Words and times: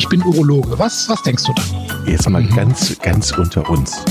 ich 0.00 0.08
bin 0.08 0.22
Urologe. 0.22 0.78
Was, 0.78 1.10
was 1.10 1.22
denkst 1.24 1.44
du 1.44 1.52
da? 1.52 1.62
Jetzt 2.10 2.26
mal 2.26 2.42
ganz, 2.42 2.98
ganz 3.00 3.32
unter 3.32 3.68
uns. 3.68 4.02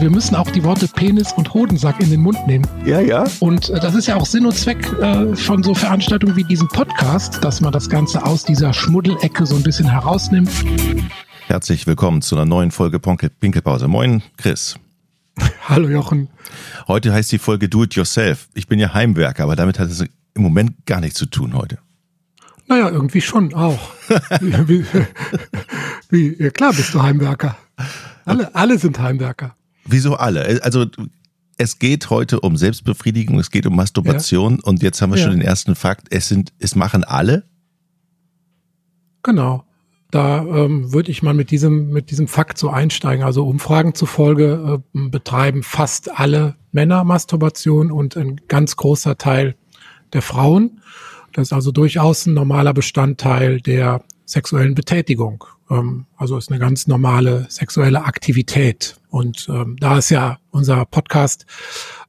Wir 0.00 0.08
müssen 0.08 0.34
auch 0.34 0.50
die 0.50 0.64
Worte 0.64 0.88
Penis 0.88 1.34
und 1.34 1.52
Hodensack 1.52 2.00
in 2.00 2.08
den 2.08 2.22
Mund 2.22 2.46
nehmen. 2.46 2.66
Ja, 2.86 2.98
ja. 3.00 3.26
Und 3.40 3.68
äh, 3.68 3.78
das 3.78 3.94
ist 3.94 4.06
ja 4.06 4.16
auch 4.16 4.24
Sinn 4.24 4.46
und 4.46 4.56
Zweck 4.56 4.90
äh, 5.02 5.36
von 5.36 5.62
so 5.62 5.74
Veranstaltungen 5.74 6.34
wie 6.34 6.44
diesem 6.44 6.68
Podcast, 6.68 7.44
dass 7.44 7.60
man 7.60 7.72
das 7.72 7.90
Ganze 7.90 8.24
aus 8.24 8.44
dieser 8.44 8.72
Schmuddelecke 8.72 9.44
so 9.44 9.54
ein 9.56 9.62
bisschen 9.62 9.86
herausnimmt. 9.86 10.48
Herzlich 11.46 11.86
willkommen 11.86 12.22
zu 12.22 12.36
einer 12.36 12.46
neuen 12.46 12.70
Folge 12.70 12.98
Pinkelpause. 12.98 13.86
Moin, 13.86 14.22
Chris. 14.38 14.76
Hallo 15.68 15.90
Jochen. 15.90 16.28
Heute 16.88 17.12
heißt 17.12 17.30
die 17.30 17.38
Folge 17.38 17.68
Do 17.68 17.84
It 17.84 17.94
Yourself. 17.96 18.48
Ich 18.54 18.66
bin 18.66 18.78
ja 18.78 18.94
Heimwerker, 18.94 19.42
aber 19.42 19.56
damit 19.56 19.78
hat 19.78 19.90
es 19.90 20.00
im 20.00 20.42
Moment 20.42 20.86
gar 20.86 21.02
nichts 21.02 21.18
zu 21.18 21.26
tun 21.26 21.52
heute. 21.52 21.83
Naja, 22.66 22.90
irgendwie 22.90 23.20
schon 23.20 23.52
auch. 23.54 23.92
wie, 24.40 24.84
wie, 26.10 26.42
ja 26.42 26.50
klar 26.50 26.72
bist 26.72 26.94
du 26.94 27.02
Heimwerker. 27.02 27.56
Alle, 28.24 28.54
alle 28.54 28.78
sind 28.78 28.98
Heimwerker. 28.98 29.56
Wieso 29.84 30.16
alle? 30.16 30.60
Also 30.62 30.86
es 31.58 31.78
geht 31.78 32.10
heute 32.10 32.40
um 32.40 32.56
Selbstbefriedigung, 32.56 33.38
es 33.38 33.50
geht 33.50 33.66
um 33.66 33.76
Masturbation 33.76 34.56
ja. 34.56 34.60
und 34.64 34.82
jetzt 34.82 35.00
haben 35.02 35.12
wir 35.12 35.18
ja. 35.18 35.24
schon 35.24 35.32
den 35.32 35.42
ersten 35.42 35.74
Fakt, 35.74 36.08
es 36.10 36.28
sind, 36.28 36.52
es 36.58 36.74
machen 36.74 37.04
alle? 37.04 37.44
Genau. 39.22 39.64
Da 40.10 40.44
ähm, 40.44 40.92
würde 40.92 41.10
ich 41.10 41.24
mal 41.24 41.34
mit 41.34 41.50
diesem, 41.50 41.90
mit 41.90 42.12
diesem 42.12 42.28
Fakt 42.28 42.56
so 42.56 42.70
einsteigen. 42.70 43.24
Also 43.24 43.46
Umfragen 43.48 43.94
zufolge 43.94 44.80
äh, 44.94 45.08
betreiben 45.08 45.64
fast 45.64 46.20
alle 46.20 46.54
Männer 46.70 47.02
Masturbation 47.02 47.90
und 47.90 48.16
ein 48.16 48.40
ganz 48.46 48.76
großer 48.76 49.18
Teil 49.18 49.56
der 50.12 50.22
Frauen. 50.22 50.80
Das 51.34 51.48
ist 51.48 51.52
also 51.52 51.72
durchaus 51.72 52.26
ein 52.26 52.34
normaler 52.34 52.72
Bestandteil 52.72 53.60
der 53.60 54.02
sexuellen 54.24 54.74
Betätigung. 54.74 55.44
Ähm, 55.70 56.06
also 56.16 56.38
ist 56.38 56.50
eine 56.50 56.60
ganz 56.60 56.86
normale 56.86 57.46
sexuelle 57.48 58.04
Aktivität. 58.04 58.96
Und 59.10 59.48
ähm, 59.50 59.76
da 59.78 59.98
ist 59.98 60.10
ja 60.10 60.38
unser 60.50 60.84
Podcast 60.86 61.44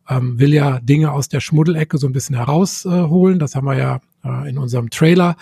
ähm, 0.08 0.40
will 0.40 0.54
ja 0.54 0.80
Dinge 0.80 1.12
aus 1.12 1.30
der 1.30 1.40
Schmuddelecke 1.40 1.98
so 1.98 2.08
ein 2.08 2.14
bisschen 2.14 2.36
herausholen. 2.36 3.40
das 3.40 3.56
haben 3.56 3.66
wir 3.66 3.78
ja 3.78 4.00
äh, 4.24 4.50
in 4.50 4.58
unserem 4.58 4.90
Trailer. 4.90 5.36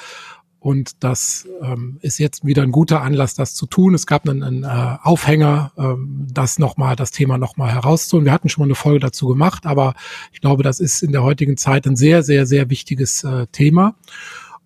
Und 0.64 1.03
das 1.03 1.45
ähm, 1.61 1.97
ist 2.00 2.19
jetzt 2.19 2.45
wieder 2.45 2.64
ein 2.64 2.72
guter 2.72 3.02
Anlass, 3.02 3.36
das 3.36 3.53
zu 3.53 3.66
tun. 3.66 3.94
Es 3.94 4.08
gab 4.08 4.30
einen, 4.30 4.44
einen 4.44 4.64
äh, 4.64 4.97
Aufhänger, 5.03 5.73
ähm, 5.78 6.25
das 6.31 6.58
nochmal, 6.58 6.95
das 6.95 7.11
Thema 7.11 7.38
nochmal 7.38 7.73
herauszuholen. 7.73 8.23
Wir 8.23 8.31
hatten 8.31 8.47
schon 8.47 8.61
mal 8.61 8.67
eine 8.67 8.75
Folge 8.75 9.02
dazu 9.02 9.28
gemacht, 9.28 9.66
aber 9.66 9.94
ich 10.31 10.39
glaube, 10.39 10.64
das 10.64 10.80
ist 10.80 11.03
in 11.03 11.11
der 11.11 11.22
heutigen 11.22 11.58
Zeit 11.58 11.86
ein 11.86 11.97
sehr, 11.97 12.23
sehr, 12.23 12.45
sehr 12.45 12.69
wichtiges 12.69 13.25
äh, 13.25 13.45
Thema. 13.47 13.97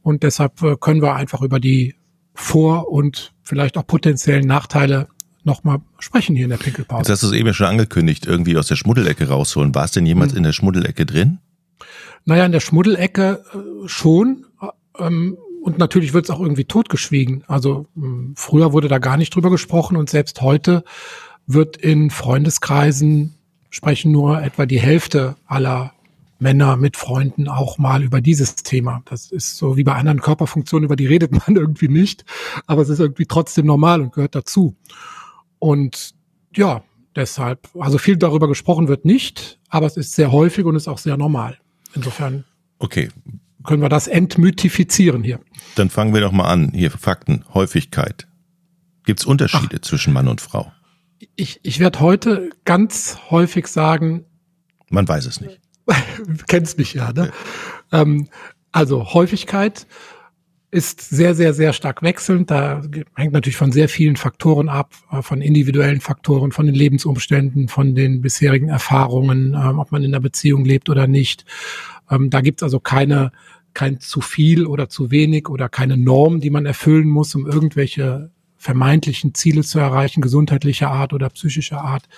Und 0.03 0.21
deshalb 0.21 0.61
äh, 0.61 0.75
können 0.79 1.01
wir 1.01 1.15
einfach 1.15 1.41
über 1.41 1.59
die 1.59 1.95
Vor- 2.35 2.91
und 2.91 3.33
vielleicht 3.41 3.75
auch 3.75 3.87
potenziellen 3.87 4.45
Nachteile 4.45 5.07
nochmal 5.45 5.79
sprechen 5.97 6.35
hier 6.35 6.45
in 6.45 6.51
der 6.51 6.57
Pinkelpause. 6.57 7.01
Jetzt 7.01 7.09
hast 7.09 7.23
du 7.23 7.27
es 7.29 7.33
eben 7.33 7.51
schon 7.55 7.65
angekündigt, 7.65 8.27
irgendwie 8.27 8.55
aus 8.55 8.67
der 8.67 8.75
Schmuddelecke 8.75 9.29
rausholen. 9.29 9.73
War 9.73 9.85
es 9.85 9.93
denn 9.93 10.05
jemals 10.05 10.33
hm. 10.33 10.37
in 10.37 10.43
der 10.43 10.53
Schmuddelecke 10.53 11.07
drin? 11.07 11.39
Naja, 12.23 12.45
in 12.45 12.51
der 12.51 12.59
Schmuddelecke 12.59 13.43
äh, 13.51 13.87
schon. 13.87 14.45
Ähm, 14.99 15.37
und 15.67 15.79
natürlich 15.79 16.13
wird 16.13 16.23
es 16.23 16.31
auch 16.31 16.39
irgendwie 16.39 16.63
totgeschwiegen. 16.63 17.43
Also 17.45 17.87
mh, 17.95 18.05
hm, 18.05 18.33
früher 18.37 18.71
wurde 18.71 18.87
da 18.87 18.99
gar 18.99 19.17
nicht 19.17 19.35
drüber 19.35 19.49
gesprochen 19.49 19.97
und 19.97 20.09
selbst 20.09 20.41
heute 20.41 20.85
wird 21.45 21.75
in 21.75 22.09
Freundeskreisen 22.09 23.35
sprechen 23.69 24.13
nur 24.13 24.41
etwa 24.41 24.65
die 24.65 24.79
Hälfte 24.79 25.35
aller 25.45 25.91
Männer 26.39 26.77
mit 26.77 26.95
Freunden 26.95 27.49
auch 27.49 27.77
mal 27.79 28.01
über 28.01 28.21
dieses 28.21 28.55
Thema. 28.55 29.01
Das 29.09 29.29
ist 29.29 29.57
so 29.57 29.75
wie 29.75 29.83
bei 29.83 29.91
anderen 29.91 30.21
Körperfunktionen, 30.21 30.85
über 30.85 30.95
die 30.95 31.05
redet 31.05 31.31
man 31.47 31.57
irgendwie 31.57 31.89
nicht, 31.89 32.23
aber 32.65 32.81
es 32.81 32.87
ist 32.87 32.99
irgendwie 32.99 33.25
trotzdem 33.25 33.65
normal 33.65 33.99
und 33.99 34.13
gehört 34.13 34.35
dazu. 34.35 34.73
Und 35.59 36.11
ja, 36.55 36.81
deshalb, 37.13 37.67
also 37.77 37.97
viel 37.97 38.15
darüber 38.15 38.47
gesprochen 38.47 38.87
wird 38.87 39.03
nicht, 39.03 39.59
aber 39.67 39.85
es 39.85 39.97
ist 39.97 40.13
sehr 40.13 40.31
häufig 40.31 40.63
und 40.63 40.77
ist 40.77 40.87
auch 40.87 40.97
sehr 40.97 41.17
normal. 41.17 41.57
Insofern. 41.93 42.45
Okay, 42.79 43.09
können 43.67 43.83
wir 43.83 43.89
das 43.89 44.07
entmythifizieren 44.07 45.23
hier. 45.23 45.39
Dann 45.75 45.91
fangen 45.91 46.13
wir 46.13 46.21
doch 46.21 46.31
mal 46.31 46.45
an. 46.45 46.71
Hier 46.73 46.89
Fakten, 46.89 47.43
Häufigkeit. 47.53 48.27
Gibt 49.05 49.19
es 49.19 49.25
Unterschiede 49.25 49.75
Ach, 49.75 49.81
zwischen 49.81 50.13
Mann 50.13 50.27
und 50.27 50.41
Frau? 50.41 50.71
Ich, 51.35 51.59
ich 51.61 51.79
werde 51.79 51.99
heute 51.99 52.49
ganz 52.65 53.17
häufig 53.29 53.67
sagen. 53.67 54.25
Man 54.89 55.07
weiß 55.07 55.25
es 55.27 55.41
nicht. 55.41 55.59
kennst 56.47 56.77
mich 56.77 56.93
ja, 56.93 57.11
ne? 57.13 57.31
Ja. 57.91 58.01
Ähm, 58.01 58.29
also 58.71 59.13
Häufigkeit 59.13 59.85
ist 60.69 61.01
sehr, 61.01 61.33
sehr, 61.33 61.53
sehr 61.53 61.71
stark 61.73 62.01
wechselnd. 62.03 62.51
Da 62.51 62.81
hängt 63.15 63.33
natürlich 63.33 63.57
von 63.57 63.71
sehr 63.71 63.87
vielen 63.87 64.17
Faktoren 64.17 64.67
ab, 64.69 64.93
äh, 65.11 65.21
von 65.21 65.41
individuellen 65.41 66.01
Faktoren, 66.01 66.51
von 66.51 66.65
den 66.65 66.75
Lebensumständen, 66.75 67.69
von 67.69 67.95
den 67.95 68.21
bisherigen 68.21 68.69
Erfahrungen, 68.69 69.55
ähm, 69.55 69.79
ob 69.79 69.91
man 69.91 70.03
in 70.03 70.13
einer 70.13 70.21
Beziehung 70.21 70.65
lebt 70.65 70.89
oder 70.89 71.07
nicht. 71.07 71.45
Ähm, 72.09 72.29
da 72.29 72.41
gibt 72.41 72.61
es 72.61 72.63
also 72.63 72.79
keine, 72.79 73.31
kein 73.77 73.99
zu 73.99 74.21
viel 74.21 74.65
oder 74.65 74.89
zu 74.89 75.11
wenig 75.11 75.49
oder 75.49 75.69
keine 75.69 75.97
Norm, 75.97 76.39
die 76.39 76.49
man 76.49 76.65
erfüllen 76.65 77.07
muss, 77.07 77.35
um 77.35 77.45
irgendwelche 77.45 78.31
vermeintlichen 78.57 79.35
Ziele 79.35 79.61
zu 79.61 79.77
erreichen, 79.77 80.21
gesundheitlicher 80.21 80.89
Art 80.89 81.13
oder 81.13 81.29
psychischer 81.29 81.81
Art. 81.81 82.09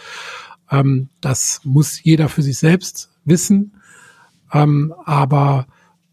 Ähm, 0.71 1.09
das 1.19 1.59
muss 1.65 2.01
jeder 2.01 2.29
für 2.29 2.43
sich 2.43 2.57
selbst 2.57 3.11
wissen. 3.25 3.73
Ähm, 4.53 4.93
aber 5.03 5.67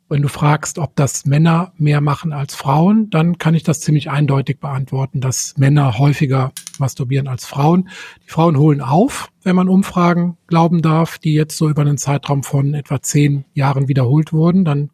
wenn 0.09 0.23
du 0.23 0.29
fragst, 0.29 0.81
ob 0.81 0.97
das 0.97 1.27
Männer 1.27 1.73
mehr 1.77 2.01
machen 2.01 2.33
als 2.33 2.57
Frauen, 2.57 3.09
dann 3.11 3.39
kann 3.39 3.55
ich 3.55 3.63
das 3.63 3.79
ziemlich 3.79 4.11
eindeutig 4.11 4.59
beantworten, 4.59 5.21
dass 5.21 5.57
Männer 5.57 5.97
häufiger 5.97 6.51
masturbieren 6.81 7.29
als 7.29 7.47
Frauen. 7.47 7.89
Die 8.25 8.31
Frauen 8.31 8.59
holen 8.59 8.81
auf, 8.81 9.31
wenn 9.45 9.55
man 9.55 9.69
Umfragen 9.69 10.39
glauben 10.49 10.83
darf, 10.83 11.19
die 11.19 11.35
jetzt 11.35 11.57
so 11.57 11.69
über 11.69 11.83
einen 11.83 11.99
Zeitraum 11.99 12.43
von 12.43 12.75
etwa 12.75 13.01
zehn 13.01 13.45
Jahren 13.55 13.87
wiederholt 13.87 14.33
wurden. 14.33 14.65
Dann 14.65 14.91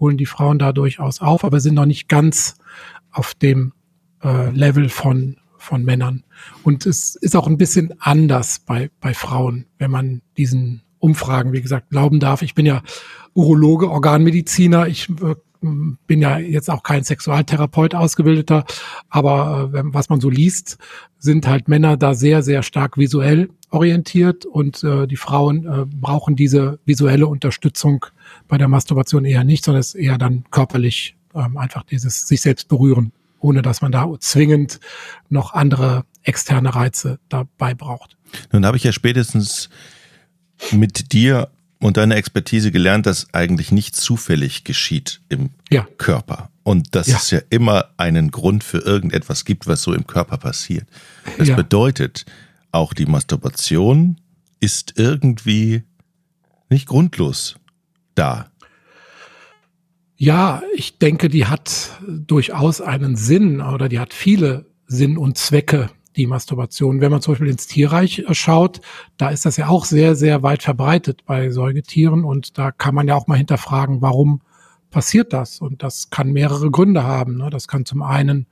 holen 0.00 0.16
die 0.16 0.26
Frauen 0.26 0.58
da 0.58 0.72
durchaus 0.72 1.20
auf, 1.20 1.44
aber 1.44 1.60
sind 1.60 1.74
noch 1.74 1.86
nicht 1.86 2.08
ganz 2.08 2.56
auf 3.10 3.34
dem 3.34 3.72
äh, 4.22 4.50
Level 4.50 4.88
von, 4.88 5.36
von 5.58 5.84
Männern. 5.84 6.24
Und 6.62 6.86
es 6.86 7.14
ist 7.14 7.36
auch 7.36 7.46
ein 7.46 7.58
bisschen 7.58 7.94
anders 8.00 8.60
bei, 8.60 8.90
bei 9.00 9.14
Frauen, 9.14 9.66
wenn 9.78 9.90
man 9.90 10.22
diesen 10.36 10.82
Umfragen, 10.98 11.52
wie 11.52 11.62
gesagt, 11.62 11.90
glauben 11.90 12.20
darf. 12.20 12.42
Ich 12.42 12.54
bin 12.54 12.66
ja 12.66 12.82
Urologe, 13.34 13.90
Organmediziner. 13.90 14.86
Ich 14.86 15.08
äh, 15.08 15.34
bin 15.60 16.20
ja 16.20 16.38
jetzt 16.38 16.70
auch 16.70 16.82
kein 16.82 17.04
Sexualtherapeut 17.04 17.94
ausgebildeter, 17.94 18.64
aber 19.08 19.70
äh, 19.74 19.82
was 19.84 20.08
man 20.08 20.20
so 20.20 20.30
liest, 20.30 20.78
sind 21.18 21.46
halt 21.46 21.68
Männer 21.68 21.96
da 21.96 22.14
sehr, 22.14 22.42
sehr 22.42 22.62
stark 22.62 22.96
visuell 22.96 23.50
orientiert 23.70 24.46
und 24.46 24.82
äh, 24.82 25.06
die 25.06 25.16
Frauen 25.16 25.66
äh, 25.66 25.84
brauchen 25.86 26.34
diese 26.34 26.78
visuelle 26.84 27.26
Unterstützung 27.26 28.06
bei 28.48 28.58
der 28.58 28.68
Masturbation 28.68 29.24
eher 29.24 29.44
nicht, 29.44 29.64
sondern 29.64 29.80
es 29.80 29.94
ist 29.94 30.00
eher 30.00 30.18
dann 30.18 30.44
körperlich 30.50 31.16
ähm, 31.34 31.56
einfach 31.56 31.82
dieses 31.84 32.26
sich 32.26 32.40
selbst 32.40 32.68
berühren, 32.68 33.12
ohne 33.38 33.62
dass 33.62 33.82
man 33.82 33.92
da 33.92 34.08
zwingend 34.18 34.80
noch 35.28 35.52
andere 35.52 36.04
externe 36.22 36.74
Reize 36.74 37.18
dabei 37.28 37.74
braucht. 37.74 38.16
Nun 38.52 38.66
habe 38.66 38.76
ich 38.76 38.84
ja 38.84 38.92
spätestens 38.92 39.68
mit 40.72 41.12
dir 41.12 41.48
und 41.80 41.96
deiner 41.96 42.16
Expertise 42.16 42.70
gelernt, 42.70 43.06
dass 43.06 43.32
eigentlich 43.32 43.72
nichts 43.72 44.00
zufällig 44.00 44.64
geschieht 44.64 45.20
im 45.28 45.50
ja. 45.70 45.86
Körper. 45.98 46.50
Und 46.62 46.94
dass 46.94 47.08
ja. 47.08 47.16
es 47.16 47.30
ja 47.30 47.40
immer 47.48 47.86
einen 47.96 48.30
Grund 48.30 48.62
für 48.62 48.78
irgendetwas 48.78 49.44
gibt, 49.44 49.66
was 49.66 49.82
so 49.82 49.94
im 49.94 50.06
Körper 50.06 50.36
passiert. 50.36 50.86
Das 51.38 51.48
ja. 51.48 51.56
bedeutet, 51.56 52.26
auch 52.70 52.92
die 52.92 53.06
Masturbation 53.06 54.20
ist 54.60 54.94
irgendwie 54.96 55.82
nicht 56.68 56.86
grundlos 56.86 57.56
da. 58.14 58.50
Ja, 60.16 60.62
ich 60.74 60.98
denke, 60.98 61.30
die 61.30 61.46
hat 61.46 61.98
durchaus 62.06 62.82
einen 62.82 63.16
Sinn 63.16 63.62
oder 63.62 63.88
die 63.88 63.98
hat 63.98 64.12
viele 64.12 64.66
Sinn 64.86 65.16
und 65.16 65.38
Zwecke 65.38 65.88
die 66.20 66.26
Masturbation. 66.26 67.00
Wenn 67.00 67.10
man 67.10 67.22
zum 67.22 67.32
Beispiel 67.32 67.50
ins 67.50 67.66
Tierreich 67.66 68.20
äh, 68.20 68.34
schaut, 68.34 68.80
da 69.16 69.30
ist 69.30 69.46
das 69.46 69.56
ja 69.56 69.68
auch 69.68 69.84
sehr, 69.84 70.14
sehr 70.14 70.42
weit 70.42 70.62
verbreitet 70.62 71.24
bei 71.26 71.50
Säugetieren 71.50 72.24
und 72.24 72.58
da 72.58 72.70
kann 72.70 72.94
man 72.94 73.08
ja 73.08 73.14
auch 73.14 73.26
mal 73.26 73.38
hinterfragen, 73.38 74.02
warum 74.02 74.42
passiert 74.90 75.32
das? 75.32 75.60
Und 75.60 75.82
das 75.82 76.10
kann 76.10 76.32
mehrere 76.32 76.70
Gründe 76.70 77.04
haben. 77.04 77.38
Ne? 77.38 77.48
Das 77.50 77.68
kann 77.68 77.84
zum 77.84 78.02
einen 78.02 78.46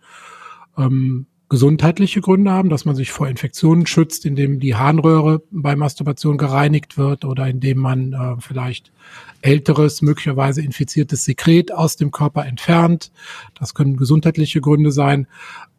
ähm, 0.76 1.26
gesundheitliche 1.48 2.20
Gründe 2.20 2.50
haben, 2.50 2.68
dass 2.68 2.84
man 2.84 2.94
sich 2.94 3.10
vor 3.10 3.28
Infektionen 3.28 3.86
schützt, 3.86 4.26
indem 4.26 4.60
die 4.60 4.74
Harnröhre 4.74 5.42
bei 5.50 5.76
Masturbation 5.76 6.36
gereinigt 6.36 6.98
wird 6.98 7.24
oder 7.24 7.48
indem 7.48 7.78
man 7.78 8.12
äh, 8.12 8.40
vielleicht 8.40 8.92
älteres, 9.40 10.02
möglicherweise 10.02 10.62
infiziertes 10.62 11.24
Sekret 11.24 11.72
aus 11.72 11.96
dem 11.96 12.10
Körper 12.10 12.44
entfernt. 12.44 13.12
Das 13.58 13.74
können 13.74 13.96
gesundheitliche 13.96 14.60
Gründe 14.60 14.92
sein. 14.92 15.26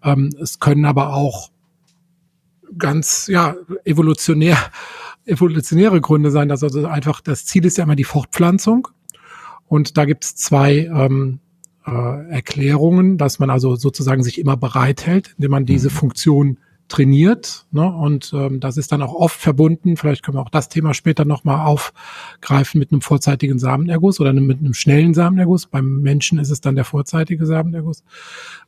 Ähm, 0.04 0.30
es 0.42 0.60
können 0.60 0.86
aber 0.86 1.14
auch 1.14 1.52
ganz 2.78 3.28
ja 3.28 3.56
evolutionär 3.86 4.58
evolutionäre 5.26 6.02
Gründe 6.02 6.32
sein. 6.32 6.50
Also 6.52 6.88
einfach 6.88 7.22
das 7.22 7.46
Ziel 7.46 7.66
ist 7.66 7.78
ja 7.78 7.84
immer 7.84 7.96
die 7.96 8.04
Fortpflanzung 8.04 8.88
und 9.68 9.98
da 9.98 10.06
gibt 10.06 10.24
es 10.24 10.36
zwei 10.36 10.90
ähm, 10.94 11.40
äh, 11.86 12.30
Erklärungen, 12.30 13.18
dass 13.18 13.40
man 13.40 13.50
also 13.50 13.76
sozusagen 13.76 14.24
sich 14.24 14.40
immer 14.40 14.58
bereithält, 14.58 15.36
indem 15.38 15.52
man 15.52 15.66
diese 15.66 15.90
mhm. 15.90 15.94
Funktion 15.94 16.58
trainiert. 16.90 17.68
Ne? 17.72 17.86
Und 17.86 18.34
ähm, 18.34 18.60
das 18.60 18.76
ist 18.78 18.92
dann 18.92 19.04
auch 19.04 19.14
oft 19.14 19.40
verbunden, 19.40 19.96
vielleicht 19.96 20.24
können 20.24 20.38
wir 20.38 20.42
auch 20.42 20.50
das 20.50 20.70
Thema 20.70 20.96
später 20.96 21.24
nochmal 21.24 21.66
aufgreifen 21.66 22.80
mit 22.80 22.92
einem 22.92 23.02
vorzeitigen 23.02 23.60
Samenerguss 23.60 24.20
oder 24.20 24.34
mit 24.34 24.60
einem 24.60 24.74
schnellen 24.74 25.14
Samenerguss. 25.14 25.68
Beim 25.68 26.02
Menschen 26.02 26.40
ist 26.40 26.50
es 26.50 26.62
dann 26.62 26.76
der 26.76 26.86
vorzeitige 26.86 27.46
Samenerguss, 27.46 28.04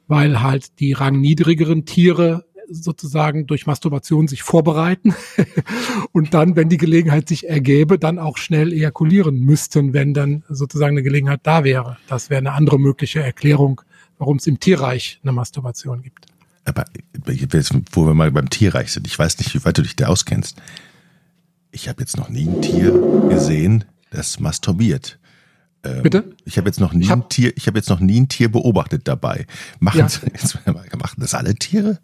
weil 0.08 0.42
halt 0.42 0.80
die 0.80 0.94
rangniedrigeren 0.94 1.86
Tiere 1.86 2.46
sozusagen 2.72 3.48
durch 3.48 3.68
Masturbation 3.68 4.28
sich 4.28 4.44
vorbereiten 4.44 5.14
und 6.12 6.34
dann, 6.34 6.56
wenn 6.56 6.70
die 6.70 6.78
Gelegenheit 6.78 7.28
sich 7.28 7.48
ergäbe, 7.48 8.00
dann 8.00 8.20
auch 8.20 8.38
schnell 8.38 8.74
ejakulieren 8.74 9.40
müssten, 9.40 9.94
wenn 9.94 10.14
dann 10.14 10.44
sozusagen 10.50 10.94
eine 10.94 11.04
Gelegenheit 11.04 11.42
da 11.44 11.64
wäre. 11.64 11.98
Das 12.08 12.30
wäre 12.30 12.40
eine 12.40 12.54
andere 12.54 12.80
mögliche 12.80 13.22
Erklärung, 13.22 13.82
warum 14.18 14.38
es 14.38 14.48
im 14.48 14.60
Tierreich 14.60 15.20
eine 15.24 15.32
Masturbation 15.32 16.02
gibt. 16.02 16.28
Aber 16.64 16.86
wo 17.92 18.06
wir 18.06 18.14
mal 18.14 18.32
beim 18.32 18.50
Tierreich 18.50 18.92
sind, 18.92 19.08
ich 19.08 19.18
weiß 19.18 19.40
nicht, 19.40 19.54
wie 19.54 19.66
weit 19.66 19.78
du 19.78 19.82
dich 19.82 19.96
da 19.96 20.08
auskennst. 20.08 20.62
Ich 21.72 21.90
habe 21.90 22.02
jetzt 22.02 22.18
noch 22.18 22.30
nie 22.30 22.48
ein 22.48 22.62
Tier 22.62 22.92
gesehen, 23.30 23.86
das 24.12 24.40
masturbiert. 24.40 25.20
Ähm, 25.84 26.04
Bitte? 26.04 26.36
Ich 26.46 26.58
habe 26.58 26.68
jetzt 26.68 26.80
noch 26.80 26.94
nie 26.94 27.08
hab, 27.08 27.20
ein 27.20 27.30
Tier, 27.30 27.54
ich 27.56 27.68
habe 27.68 27.80
jetzt 27.80 27.90
noch 27.90 28.00
nie 28.00 28.22
ein 28.22 28.30
Tier 28.30 28.52
beobachtet 28.52 29.08
dabei. 29.08 29.48
Machen, 29.80 30.00
ja. 30.00 30.74
machen 30.98 31.16
das 31.18 31.34
alle 31.34 31.56
Tiere? 31.56 32.00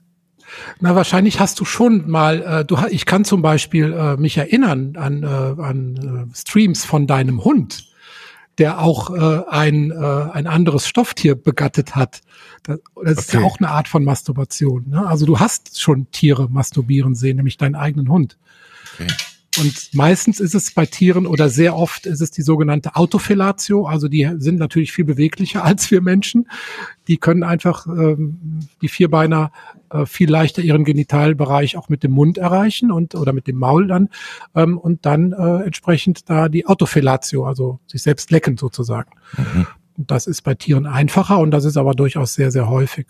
Na, 0.80 0.96
wahrscheinlich 0.96 1.40
hast 1.40 1.60
du 1.60 1.66
schon 1.66 2.10
mal, 2.10 2.42
äh, 2.42 2.66
du, 2.66 2.78
ich 2.90 3.06
kann 3.06 3.26
zum 3.26 3.42
Beispiel 3.42 3.94
äh, 3.94 4.18
mich 4.18 4.38
erinnern 4.38 4.96
an, 4.98 5.24
äh, 5.24 5.62
an 5.62 6.30
äh, 6.32 6.36
Streams 6.36 6.86
von 6.86 7.08
deinem 7.08 7.44
Hund, 7.44 7.86
der 8.58 8.80
auch 8.80 9.14
äh, 9.16 9.44
ein, 9.50 9.92
äh, 9.92 9.96
ein 9.96 10.48
anderes 10.48 10.88
Stofftier 10.88 11.36
begattet 11.36 11.96
hat. 11.96 12.22
Das, 12.64 12.80
das 13.04 13.18
ist 13.20 13.34
ja 13.34 13.42
auch 13.42 13.60
eine 13.60 13.70
Art 13.70 13.88
von 13.88 14.04
Masturbation. 14.04 14.90
Ne? 14.90 15.06
Also 15.06 15.26
du 15.26 15.40
hast 15.40 15.80
schon 15.80 16.10
Tiere 16.12 16.50
masturbieren 16.50 17.16
sehen, 17.16 17.38
nämlich 17.38 17.58
deinen 17.58 17.76
eigenen 17.76 18.10
Hund. 18.10 18.38
Okay. 18.94 19.08
Und 19.60 19.94
meistens 19.94 20.40
ist 20.40 20.56
es 20.56 20.72
bei 20.72 20.86
Tieren 20.86 21.26
oder 21.26 21.50
sehr 21.50 21.76
oft 21.76 22.06
ist 22.06 22.22
es 22.22 22.32
die 22.32 22.42
sogenannte 22.42 22.96
Autofellatio. 22.96 23.86
Also 23.88 24.08
die 24.08 24.30
sind 24.38 24.60
natürlich 24.60 24.92
viel 24.92 25.06
beweglicher 25.06 25.64
als 25.66 25.90
wir 25.92 26.02
Menschen. 26.02 26.50
Die 27.08 27.18
können 27.18 27.44
einfach 27.44 27.88
ähm, 27.88 28.60
die 28.82 28.88
Vierbeiner 28.88 29.52
äh, 29.90 30.06
viel 30.06 30.30
leichter 30.30 30.62
ihren 30.62 30.84
Genitalbereich 30.84 31.78
auch 31.78 31.90
mit 31.90 32.04
dem 32.04 32.12
Mund 32.12 32.38
erreichen 32.38 32.92
und 32.92 33.16
oder 33.16 33.34
mit 33.34 33.48
dem 33.48 33.58
Maul 33.58 33.88
dann 33.88 34.10
ähm, 34.56 34.78
und 34.78 35.06
dann 35.06 35.32
äh, 35.32 35.64
entsprechend 35.64 36.30
da 36.30 36.50
die 36.50 36.66
Autofellatio, 36.66 37.46
also 37.46 37.80
sich 37.88 38.04
selbst 38.04 38.32
lecken 38.32 38.58
sozusagen. 38.58 39.12
Mhm. 39.38 39.68
Das 39.98 40.28
ist 40.28 40.44
bei 40.44 40.54
Tieren 40.54 40.86
einfacher 40.86 41.40
und 41.40 41.52
das 41.52 41.66
ist 41.66 41.78
aber 41.78 41.94
durchaus 41.94 42.34
sehr, 42.36 42.52
sehr 42.52 42.70
häufig 42.70 43.08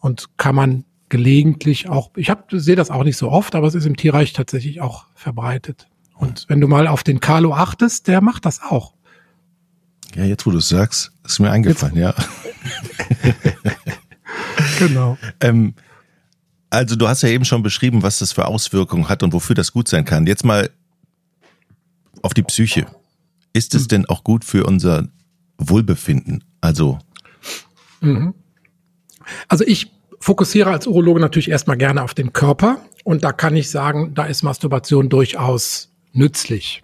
und 0.00 0.26
kann 0.38 0.54
man 0.54 0.84
gelegentlich 1.12 1.90
auch, 1.90 2.10
ich 2.16 2.30
hab, 2.30 2.50
sehe 2.50 2.74
das 2.74 2.90
auch 2.90 3.04
nicht 3.04 3.18
so 3.18 3.30
oft, 3.30 3.54
aber 3.54 3.66
es 3.66 3.74
ist 3.74 3.84
im 3.84 3.98
Tierreich 3.98 4.32
tatsächlich 4.32 4.80
auch 4.80 5.04
verbreitet. 5.14 5.86
Und 6.14 6.46
wenn 6.48 6.58
du 6.58 6.68
mal 6.68 6.86
auf 6.86 7.02
den 7.02 7.20
Carlo 7.20 7.52
achtest, 7.52 8.08
der 8.08 8.22
macht 8.22 8.46
das 8.46 8.62
auch. 8.62 8.94
Ja, 10.14 10.24
jetzt 10.24 10.46
wo 10.46 10.50
du 10.50 10.56
es 10.56 10.70
sagst, 10.70 11.12
ist 11.22 11.38
mir 11.38 11.50
eingefallen, 11.50 11.96
jetzt. 11.96 12.18
ja. 13.22 13.34
genau. 14.78 15.18
Ähm, 15.40 15.74
also 16.70 16.96
du 16.96 17.06
hast 17.06 17.20
ja 17.20 17.28
eben 17.28 17.44
schon 17.44 17.62
beschrieben, 17.62 18.02
was 18.02 18.18
das 18.20 18.32
für 18.32 18.46
Auswirkungen 18.46 19.10
hat 19.10 19.22
und 19.22 19.34
wofür 19.34 19.54
das 19.54 19.70
gut 19.70 19.88
sein 19.88 20.06
kann. 20.06 20.26
Jetzt 20.26 20.46
mal 20.46 20.70
auf 22.22 22.32
die 22.32 22.42
Psyche. 22.42 22.86
Ist 23.52 23.74
es 23.74 23.82
mhm. 23.82 23.88
denn 23.88 24.06
auch 24.06 24.24
gut 24.24 24.46
für 24.46 24.64
unser 24.64 25.08
Wohlbefinden? 25.58 26.42
Also. 26.62 27.00
Mhm. 28.00 28.32
Also 29.48 29.66
ich 29.66 29.90
fokussiere 30.22 30.70
als 30.70 30.86
Urologe 30.86 31.20
natürlich 31.20 31.50
erstmal 31.50 31.76
gerne 31.76 32.02
auf 32.02 32.14
den 32.14 32.32
Körper 32.32 32.78
und 33.02 33.24
da 33.24 33.32
kann 33.32 33.56
ich 33.56 33.70
sagen, 33.70 34.14
da 34.14 34.24
ist 34.24 34.44
Masturbation 34.44 35.08
durchaus 35.08 35.92
nützlich. 36.12 36.82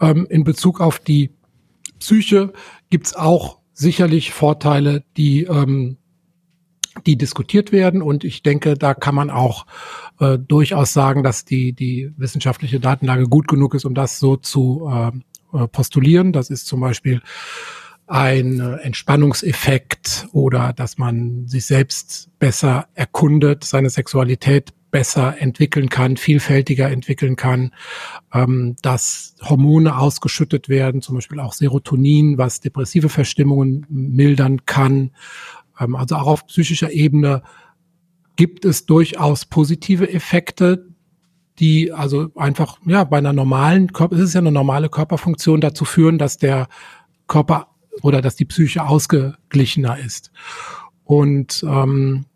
Ähm, 0.00 0.26
in 0.28 0.42
Bezug 0.42 0.80
auf 0.80 0.98
die 0.98 1.30
Psyche 2.00 2.52
gibt's 2.90 3.14
auch 3.14 3.58
sicherlich 3.72 4.32
Vorteile, 4.32 5.04
die, 5.16 5.44
ähm, 5.44 5.98
die 7.06 7.16
diskutiert 7.16 7.70
werden 7.70 8.02
und 8.02 8.24
ich 8.24 8.42
denke, 8.42 8.74
da 8.74 8.92
kann 8.92 9.14
man 9.14 9.30
auch 9.30 9.64
äh, 10.18 10.36
durchaus 10.36 10.92
sagen, 10.92 11.22
dass 11.22 11.44
die, 11.44 11.72
die 11.72 12.12
wissenschaftliche 12.16 12.80
Datenlage 12.80 13.28
gut 13.28 13.46
genug 13.46 13.74
ist, 13.74 13.84
um 13.84 13.94
das 13.94 14.18
so 14.18 14.36
zu 14.36 14.90
äh, 14.90 15.68
postulieren. 15.68 16.32
Das 16.32 16.50
ist 16.50 16.66
zum 16.66 16.80
Beispiel 16.80 17.22
ein 18.12 18.60
Entspannungseffekt 18.60 20.28
oder 20.32 20.74
dass 20.74 20.98
man 20.98 21.48
sich 21.48 21.64
selbst 21.64 22.28
besser 22.38 22.86
erkundet, 22.92 23.64
seine 23.64 23.88
Sexualität 23.88 24.74
besser 24.90 25.40
entwickeln 25.40 25.88
kann, 25.88 26.18
vielfältiger 26.18 26.90
entwickeln 26.90 27.36
kann, 27.36 27.72
ähm, 28.34 28.76
dass 28.82 29.34
Hormone 29.40 29.96
ausgeschüttet 29.96 30.68
werden, 30.68 31.00
zum 31.00 31.14
Beispiel 31.14 31.40
auch 31.40 31.54
Serotonin, 31.54 32.36
was 32.36 32.60
depressive 32.60 33.08
Verstimmungen 33.08 33.86
mildern 33.88 34.66
kann. 34.66 35.12
Ähm, 35.80 35.96
also 35.96 36.16
auch 36.16 36.26
auf 36.26 36.46
psychischer 36.48 36.92
Ebene 36.92 37.42
gibt 38.36 38.66
es 38.66 38.84
durchaus 38.84 39.46
positive 39.46 40.12
Effekte, 40.12 40.86
die 41.58 41.92
also 41.92 42.28
einfach 42.36 42.76
ja 42.84 43.04
bei 43.04 43.16
einer 43.16 43.32
normalen 43.32 43.94
Körper, 43.94 44.16
es 44.16 44.22
ist 44.22 44.34
ja 44.34 44.42
eine 44.42 44.52
normale 44.52 44.90
Körperfunktion 44.90 45.62
dazu 45.62 45.86
führen, 45.86 46.18
dass 46.18 46.36
der 46.36 46.68
Körper 47.26 47.71
oder 48.00 48.22
dass 48.22 48.36
die 48.36 48.44
Psyche 48.44 48.84
ausgeglichener 48.86 49.98
ist. 49.98 50.32
Und 51.04 51.64
ähm, 51.68 52.26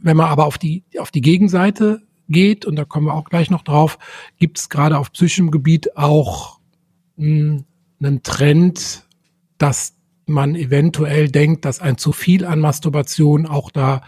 wenn 0.00 0.16
man 0.16 0.28
aber 0.28 0.46
auf 0.46 0.58
die, 0.58 0.84
auf 0.98 1.10
die 1.10 1.20
Gegenseite 1.20 2.02
geht, 2.28 2.64
und 2.64 2.76
da 2.76 2.84
kommen 2.84 3.06
wir 3.06 3.14
auch 3.14 3.28
gleich 3.28 3.50
noch 3.50 3.62
drauf, 3.62 3.98
gibt 4.38 4.58
es 4.58 4.68
gerade 4.68 4.98
auf 4.98 5.12
psychischem 5.12 5.50
Gebiet 5.50 5.96
auch 5.96 6.60
hm, 7.16 7.64
einen 8.00 8.22
Trend, 8.22 9.04
dass 9.58 9.94
man 10.26 10.54
eventuell 10.54 11.28
denkt, 11.28 11.64
dass 11.64 11.80
ein 11.80 11.98
zu 11.98 12.12
viel 12.12 12.44
an 12.44 12.60
Masturbation 12.60 13.46
auch 13.46 13.70
da 13.70 14.02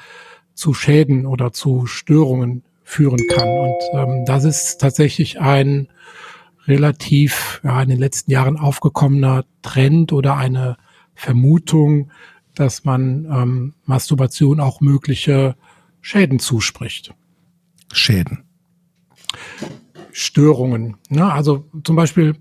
zu 0.55 0.75
Schäden 0.75 1.27
oder 1.27 1.53
zu 1.53 1.87
Störungen 1.87 2.65
führen 2.83 3.21
kann. 3.29 3.49
Und 3.49 3.77
ähm, 3.93 4.25
das 4.27 4.45
ist 4.45 4.79
tatsächlich 4.79 5.41
ein 5.41 5.89
relativ 6.69 7.61
ja, 7.65 7.83
in 7.83 7.89
den 7.89 7.99
letzten 7.99 8.31
Jahren 8.31 8.57
aufgekommener 8.57 9.45
Trend 9.63 10.13
oder 10.13 10.37
eine 10.37 10.77
Vermutung, 11.15 12.11
dass 12.55 12.85
man 12.85 13.25
ähm, 13.25 13.75
Masturbation 13.85 14.61
auch 14.61 14.81
mögliche 14.81 15.57
Schäden 16.01 16.39
zuspricht. 16.39 17.15
Schäden. 17.93 18.45
Störungen. 20.13 20.97
Ne? 21.09 21.31
Also 21.33 21.65
zum 21.85 21.97
Beispiel 21.97 22.37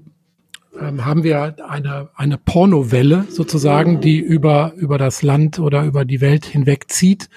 ähm, 0.80 1.06
haben 1.06 1.24
wir 1.24 1.56
eine, 1.70 2.10
eine 2.16 2.38
Pornowelle 2.38 3.26
sozusagen, 3.30 4.02
die 4.02 4.20
über, 4.20 4.74
über 4.76 4.98
das 4.98 5.22
Land 5.22 5.60
oder 5.60 5.84
über 5.84 6.06
die 6.06 6.22
Welt 6.22 6.46
hinweg 6.46 6.92
zieht 6.92 7.30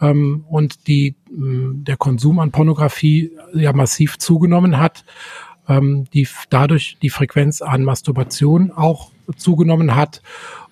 ähm, 0.00 0.44
und 0.48 0.86
die, 0.86 1.16
äh, 1.30 1.74
der 1.74 1.96
Konsum 1.96 2.38
an 2.38 2.50
Pornografie 2.50 3.32
ja 3.54 3.72
massiv 3.72 4.18
zugenommen 4.18 4.78
hat 4.78 5.04
ähm, 5.68 6.06
die 6.12 6.26
dadurch 6.50 6.98
die 7.02 7.10
Frequenz 7.10 7.62
an 7.62 7.84
Masturbation 7.84 8.72
auch 8.72 9.10
zugenommen 9.36 9.94
hat. 9.94 10.22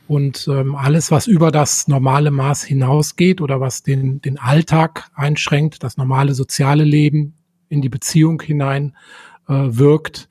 Und 0.09 0.47
ähm, 0.49 0.77
alles, 0.77 1.11
was 1.11 1.27
über 1.27 1.51
das 1.51 1.89
normale 1.89 2.31
Maß 2.31 2.63
hinausgeht 2.63 3.41
oder 3.41 3.61
was 3.61 3.83
den, 3.83 4.21
den 4.21 4.39
Alltag 4.39 5.11
einschränkt, 5.15 5.83
das 5.83 5.97
normale 5.97 6.35
soziale 6.35 6.85
Leben 6.85 7.35
in 7.69 7.83
die 7.83 7.89
Beziehung 7.89 8.41
hinein 8.41 8.97
äh, 9.49 9.53
wirkt, 9.55 10.29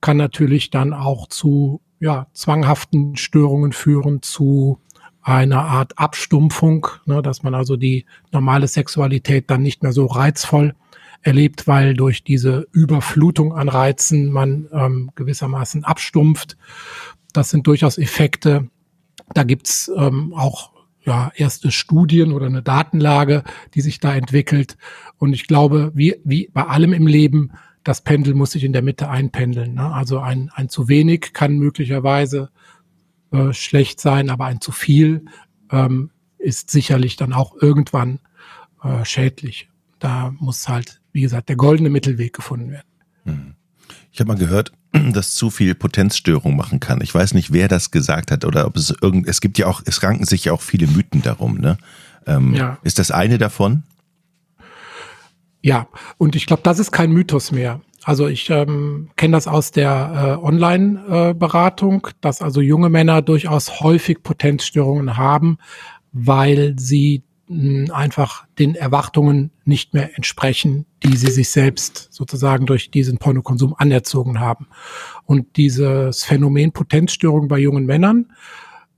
kann 0.00 0.16
natürlich 0.16 0.70
dann 0.70 0.92
auch 0.92 1.28
zu 1.28 1.80
ja, 2.00 2.26
zwanghaften 2.32 3.16
Störungen 3.16 3.72
führen, 3.72 4.22
zu 4.22 4.80
einer 5.22 5.64
Art 5.66 5.98
Abstumpfung, 5.98 6.88
ne, 7.06 7.22
dass 7.22 7.44
man 7.44 7.54
also 7.54 7.76
die 7.76 8.06
normale 8.32 8.66
Sexualität 8.66 9.48
dann 9.50 9.62
nicht 9.62 9.84
mehr 9.84 9.92
so 9.92 10.06
reizvoll 10.06 10.74
erlebt, 11.22 11.66
weil 11.66 11.94
durch 11.94 12.24
diese 12.24 12.66
Überflutung 12.72 13.54
an 13.54 13.68
Reizen 13.68 14.30
man 14.30 14.68
ähm, 14.72 15.10
gewissermaßen 15.14 15.84
abstumpft. 15.84 16.56
Das 17.32 17.50
sind 17.50 17.66
durchaus 17.66 17.98
Effekte. 17.98 18.68
Da 19.34 19.44
gibt's 19.44 19.90
ähm, 19.96 20.34
auch 20.34 20.72
ja, 21.04 21.32
erste 21.34 21.70
Studien 21.70 22.32
oder 22.32 22.46
eine 22.46 22.62
Datenlage, 22.62 23.44
die 23.74 23.80
sich 23.80 24.00
da 24.00 24.14
entwickelt. 24.14 24.76
Und 25.18 25.32
ich 25.32 25.46
glaube, 25.46 25.92
wie, 25.94 26.16
wie 26.24 26.48
bei 26.52 26.64
allem 26.64 26.92
im 26.92 27.06
Leben, 27.06 27.52
das 27.84 28.02
Pendel 28.02 28.34
muss 28.34 28.52
sich 28.52 28.64
in 28.64 28.72
der 28.72 28.82
Mitte 28.82 29.08
einpendeln. 29.08 29.74
Ne? 29.74 29.92
Also 29.92 30.20
ein, 30.20 30.50
ein 30.54 30.68
zu 30.68 30.88
wenig 30.88 31.32
kann 31.32 31.58
möglicherweise 31.58 32.50
äh, 33.32 33.52
schlecht 33.52 34.00
sein, 34.00 34.30
aber 34.30 34.46
ein 34.46 34.60
zu 34.60 34.70
viel 34.70 35.24
ähm, 35.70 36.10
ist 36.38 36.70
sicherlich 36.70 37.16
dann 37.16 37.32
auch 37.32 37.56
irgendwann 37.60 38.20
äh, 38.82 39.04
schädlich. 39.04 39.68
Da 39.98 40.34
muss 40.38 40.68
halt 40.68 41.01
wie 41.12 41.20
gesagt, 41.20 41.48
der 41.48 41.56
goldene 41.56 41.90
Mittelweg 41.90 42.32
gefunden 42.32 42.70
werden. 42.70 42.86
Hm. 43.24 43.54
Ich 44.10 44.20
habe 44.20 44.28
mal 44.28 44.38
gehört, 44.38 44.72
das 45.12 45.34
zu 45.34 45.50
viel 45.50 45.74
Potenzstörung 45.74 46.56
machen 46.56 46.80
kann. 46.80 47.00
Ich 47.00 47.14
weiß 47.14 47.34
nicht, 47.34 47.52
wer 47.52 47.68
das 47.68 47.90
gesagt 47.90 48.30
hat 48.30 48.44
oder 48.44 48.66
ob 48.66 48.76
es 48.76 48.94
irgend, 49.00 49.28
es 49.28 49.40
gibt 49.40 49.58
ja 49.58 49.66
auch, 49.66 49.82
es 49.84 50.02
ranken 50.02 50.24
sich 50.24 50.46
ja 50.46 50.52
auch 50.52 50.62
viele 50.62 50.86
Mythen 50.86 51.22
darum, 51.22 51.58
ne? 51.58 51.78
Ähm, 52.26 52.54
ja. 52.54 52.78
Ist 52.82 52.98
das 52.98 53.10
eine 53.10 53.38
davon? 53.38 53.82
Ja, 55.60 55.88
und 56.18 56.36
ich 56.36 56.46
glaube, 56.46 56.62
das 56.62 56.78
ist 56.78 56.92
kein 56.92 57.12
Mythos 57.12 57.52
mehr. 57.52 57.80
Also 58.04 58.26
ich 58.26 58.50
ähm, 58.50 59.10
kenne 59.16 59.32
das 59.32 59.46
aus 59.46 59.70
der 59.70 60.38
äh, 60.40 60.44
Online-Beratung, 60.44 62.06
äh, 62.06 62.14
dass 62.20 62.42
also 62.42 62.60
junge 62.60 62.88
Männer 62.88 63.22
durchaus 63.22 63.80
häufig 63.80 64.22
Potenzstörungen 64.22 65.16
haben, 65.16 65.58
weil 66.12 66.74
sie 66.78 67.22
einfach 67.92 68.46
den 68.58 68.74
Erwartungen 68.74 69.50
nicht 69.64 69.94
mehr 69.94 70.16
entsprechen, 70.16 70.86
die 71.02 71.16
sie 71.16 71.30
sich 71.30 71.50
selbst 71.50 72.08
sozusagen 72.10 72.66
durch 72.66 72.90
diesen 72.90 73.18
Pornokonsum 73.18 73.74
anerzogen 73.76 74.40
haben. 74.40 74.68
Und 75.24 75.56
dieses 75.56 76.24
Phänomen 76.24 76.72
Potenzstörung 76.72 77.48
bei 77.48 77.58
jungen 77.58 77.86
Männern 77.86 78.32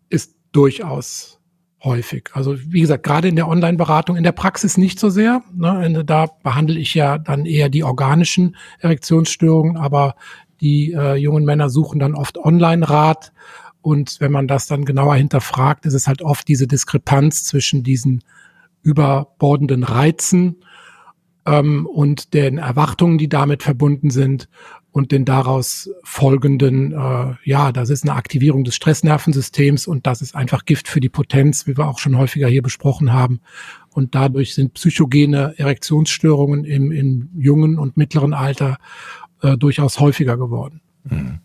ist 0.08 0.36
durchaus 0.52 1.40
häufig. 1.82 2.30
Also 2.32 2.56
wie 2.58 2.80
gesagt, 2.80 3.02
gerade 3.02 3.28
in 3.28 3.36
der 3.36 3.48
Online-Beratung, 3.48 4.16
in 4.16 4.24
der 4.24 4.32
Praxis 4.32 4.78
nicht 4.78 4.98
so 4.98 5.10
sehr. 5.10 5.42
Ne? 5.54 6.04
Da 6.04 6.26
behandle 6.42 6.78
ich 6.78 6.94
ja 6.94 7.18
dann 7.18 7.46
eher 7.46 7.68
die 7.68 7.84
organischen 7.84 8.56
Erektionsstörungen, 8.80 9.76
aber 9.76 10.14
die 10.60 10.92
äh, 10.92 11.14
jungen 11.16 11.44
Männer 11.44 11.68
suchen 11.68 11.98
dann 11.98 12.14
oft 12.14 12.38
Online-Rat. 12.38 13.32
Und 13.84 14.16
wenn 14.18 14.32
man 14.32 14.48
das 14.48 14.66
dann 14.66 14.86
genauer 14.86 15.14
hinterfragt, 15.16 15.84
ist 15.84 15.92
es 15.92 16.08
halt 16.08 16.22
oft 16.22 16.48
diese 16.48 16.66
Diskrepanz 16.66 17.44
zwischen 17.44 17.82
diesen 17.82 18.24
überbordenden 18.82 19.84
Reizen 19.84 20.56
ähm, 21.44 21.84
und 21.84 22.32
den 22.32 22.56
Erwartungen, 22.56 23.18
die 23.18 23.28
damit 23.28 23.62
verbunden 23.62 24.08
sind 24.08 24.48
und 24.90 25.12
den 25.12 25.26
daraus 25.26 25.90
folgenden, 26.02 26.92
äh, 26.92 27.34
ja, 27.44 27.72
das 27.72 27.90
ist 27.90 28.04
eine 28.04 28.14
Aktivierung 28.14 28.64
des 28.64 28.74
Stressnervensystems 28.74 29.86
und 29.86 30.06
das 30.06 30.22
ist 30.22 30.34
einfach 30.34 30.64
Gift 30.64 30.88
für 30.88 31.00
die 31.00 31.10
Potenz, 31.10 31.66
wie 31.66 31.76
wir 31.76 31.86
auch 31.86 31.98
schon 31.98 32.16
häufiger 32.16 32.48
hier 32.48 32.62
besprochen 32.62 33.12
haben. 33.12 33.42
Und 33.90 34.14
dadurch 34.14 34.54
sind 34.54 34.72
psychogene 34.72 35.58
Erektionsstörungen 35.58 36.64
im, 36.64 36.90
im 36.90 37.28
jungen 37.36 37.78
und 37.78 37.98
mittleren 37.98 38.32
Alter 38.32 38.78
äh, 39.42 39.58
durchaus 39.58 40.00
häufiger 40.00 40.38
geworden. 40.38 40.80
Hm. 41.06 41.40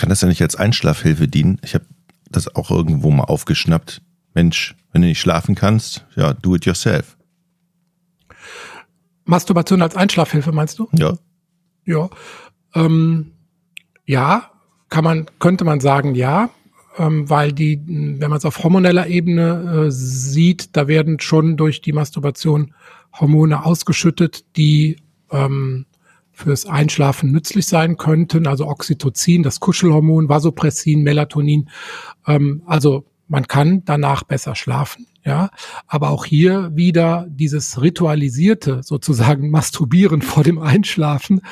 Kann 0.00 0.08
das 0.08 0.22
ja 0.22 0.28
nicht 0.28 0.40
als 0.40 0.56
Einschlafhilfe 0.56 1.28
dienen? 1.28 1.60
Ich 1.62 1.74
habe 1.74 1.84
das 2.30 2.56
auch 2.56 2.70
irgendwo 2.70 3.10
mal 3.10 3.24
aufgeschnappt. 3.24 4.00
Mensch, 4.32 4.74
wenn 4.92 5.02
du 5.02 5.08
nicht 5.08 5.20
schlafen 5.20 5.54
kannst, 5.54 6.06
ja, 6.16 6.32
do 6.32 6.54
it 6.54 6.64
yourself. 6.64 7.18
Masturbation 9.26 9.82
als 9.82 9.96
Einschlafhilfe, 9.96 10.52
meinst 10.52 10.78
du? 10.78 10.88
Ja. 10.92 11.18
Ja, 11.84 12.08
ähm, 12.74 13.32
ja, 14.06 14.50
kann 14.88 15.04
man, 15.04 15.26
könnte 15.38 15.66
man 15.66 15.80
sagen, 15.80 16.14
ja, 16.14 16.48
ähm, 16.96 17.28
weil 17.28 17.52
die, 17.52 17.82
wenn 17.86 18.30
man 18.30 18.38
es 18.38 18.46
auf 18.46 18.64
hormoneller 18.64 19.06
Ebene 19.06 19.84
äh, 19.88 19.90
sieht, 19.90 20.78
da 20.78 20.88
werden 20.88 21.20
schon 21.20 21.58
durch 21.58 21.82
die 21.82 21.92
Masturbation 21.92 22.72
Hormone 23.12 23.66
ausgeschüttet, 23.66 24.56
die 24.56 24.96
ähm, 25.30 25.84
fürs 26.40 26.66
Einschlafen 26.66 27.30
nützlich 27.30 27.66
sein 27.66 27.96
könnten, 27.96 28.46
also 28.46 28.66
Oxytocin, 28.66 29.42
das 29.42 29.60
Kuschelhormon, 29.60 30.28
Vasopressin, 30.28 31.02
Melatonin. 31.02 31.68
Ähm, 32.26 32.62
also 32.66 33.04
man 33.28 33.46
kann 33.46 33.84
danach 33.84 34.24
besser 34.24 34.56
schlafen, 34.56 35.06
ja. 35.24 35.50
Aber 35.86 36.10
auch 36.10 36.24
hier 36.24 36.70
wieder 36.74 37.26
dieses 37.28 37.80
ritualisierte, 37.80 38.82
sozusagen 38.82 39.50
Masturbieren 39.52 40.22
vor 40.22 40.42
dem 40.42 40.58
Einschlafen 40.58 41.42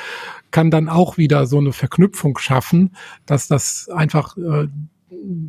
kann 0.50 0.70
dann 0.70 0.88
auch 0.88 1.18
wieder 1.18 1.46
so 1.46 1.58
eine 1.58 1.72
Verknüpfung 1.72 2.38
schaffen, 2.38 2.96
dass 3.26 3.48
das 3.48 3.88
einfach 3.90 4.36
äh, 4.36 4.68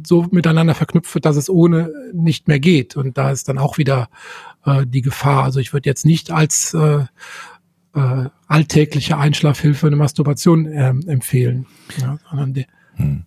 so 0.05 0.27
miteinander 0.31 0.75
verknüpft 0.75 1.13
wird, 1.15 1.25
dass 1.25 1.36
es 1.36 1.50
ohne 1.50 1.91
nicht 2.13 2.48
mehr 2.48 2.60
geht. 2.60 2.96
Und 2.96 3.17
da 3.17 3.31
ist 3.31 3.50
dann 3.50 3.58
auch 3.58 3.77
wieder 3.77 4.10
äh, 4.65 4.86
die 4.86 5.01
Gefahr. 5.01 5.43
Also 5.43 5.60
ich 5.60 5.74
würde 5.74 5.89
jetzt 5.89 6.05
nicht 6.05 6.31
als 6.31 6.74
äh, 6.74 7.05
äh, 7.96 8.25
alltägliche 8.48 9.17
Einschlafhilfe 9.17 9.88
eine 9.88 9.96
Masturbation 9.96 10.65
äh, 10.65 10.89
empfehlen. 11.08 11.65
Ja, 12.00 12.19
hm. 12.96 13.24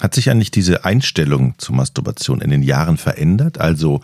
Hat 0.00 0.14
sich 0.14 0.30
eigentlich 0.30 0.50
diese 0.50 0.84
Einstellung 0.84 1.54
zur 1.58 1.76
Masturbation 1.76 2.40
in 2.40 2.50
den 2.50 2.62
Jahren 2.62 2.96
verändert? 2.96 3.58
Also 3.58 4.00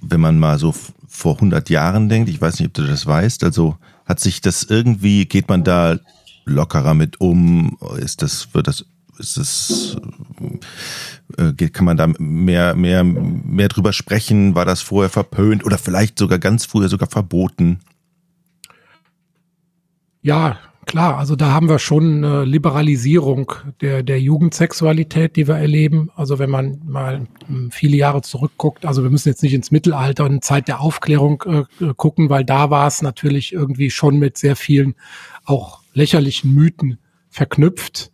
wenn 0.00 0.20
man 0.20 0.38
mal 0.38 0.58
so 0.58 0.74
vor 1.08 1.36
100 1.36 1.70
Jahren 1.70 2.08
denkt, 2.08 2.28
ich 2.28 2.40
weiß 2.40 2.58
nicht, 2.58 2.68
ob 2.68 2.74
du 2.74 2.86
das 2.86 3.06
weißt, 3.06 3.44
also 3.44 3.76
hat 4.04 4.20
sich 4.20 4.40
das 4.40 4.64
irgendwie, 4.64 5.26
geht 5.26 5.48
man 5.48 5.64
da 5.64 5.98
lockerer 6.44 6.94
mit 6.94 7.20
um? 7.20 7.76
Ist 7.98 8.22
das, 8.22 8.54
wird 8.54 8.68
das, 8.68 8.84
ist 9.18 9.36
das, 9.36 9.96
äh, 11.38 11.68
kann 11.68 11.84
man 11.84 11.96
da 11.96 12.06
mehr, 12.18 12.74
mehr, 12.74 13.04
mehr 13.04 13.68
drüber 13.68 13.92
sprechen? 13.92 14.54
War 14.54 14.64
das 14.64 14.80
vorher 14.80 15.10
verpönt 15.10 15.64
oder 15.64 15.78
vielleicht 15.78 16.18
sogar 16.18 16.38
ganz 16.38 16.64
früher 16.64 16.88
sogar 16.88 17.08
verboten? 17.08 17.80
Ja, 20.26 20.58
Klar, 20.86 21.18
also 21.18 21.34
da 21.34 21.50
haben 21.50 21.68
wir 21.68 21.80
schon 21.80 22.24
eine 22.24 22.44
Liberalisierung 22.44 23.52
der, 23.80 24.04
der 24.04 24.20
Jugendsexualität, 24.20 25.34
die 25.34 25.48
wir 25.48 25.56
erleben. 25.56 26.10
Also 26.14 26.38
wenn 26.38 26.48
man 26.48 26.80
mal 26.86 27.26
viele 27.70 27.96
Jahre 27.96 28.22
zurückguckt, 28.22 28.86
also 28.86 29.02
wir 29.02 29.10
müssen 29.10 29.28
jetzt 29.28 29.42
nicht 29.42 29.54
ins 29.54 29.72
Mittelalter 29.72 30.24
und 30.24 30.44
Zeit 30.44 30.68
der 30.68 30.80
Aufklärung 30.80 31.42
äh, 31.42 31.92
gucken, 31.96 32.30
weil 32.30 32.44
da 32.44 32.70
war 32.70 32.86
es 32.86 33.02
natürlich 33.02 33.52
irgendwie 33.52 33.90
schon 33.90 34.20
mit 34.20 34.38
sehr 34.38 34.54
vielen 34.54 34.94
auch 35.44 35.80
lächerlichen 35.92 36.54
Mythen 36.54 36.98
verknüpft. 37.30 38.12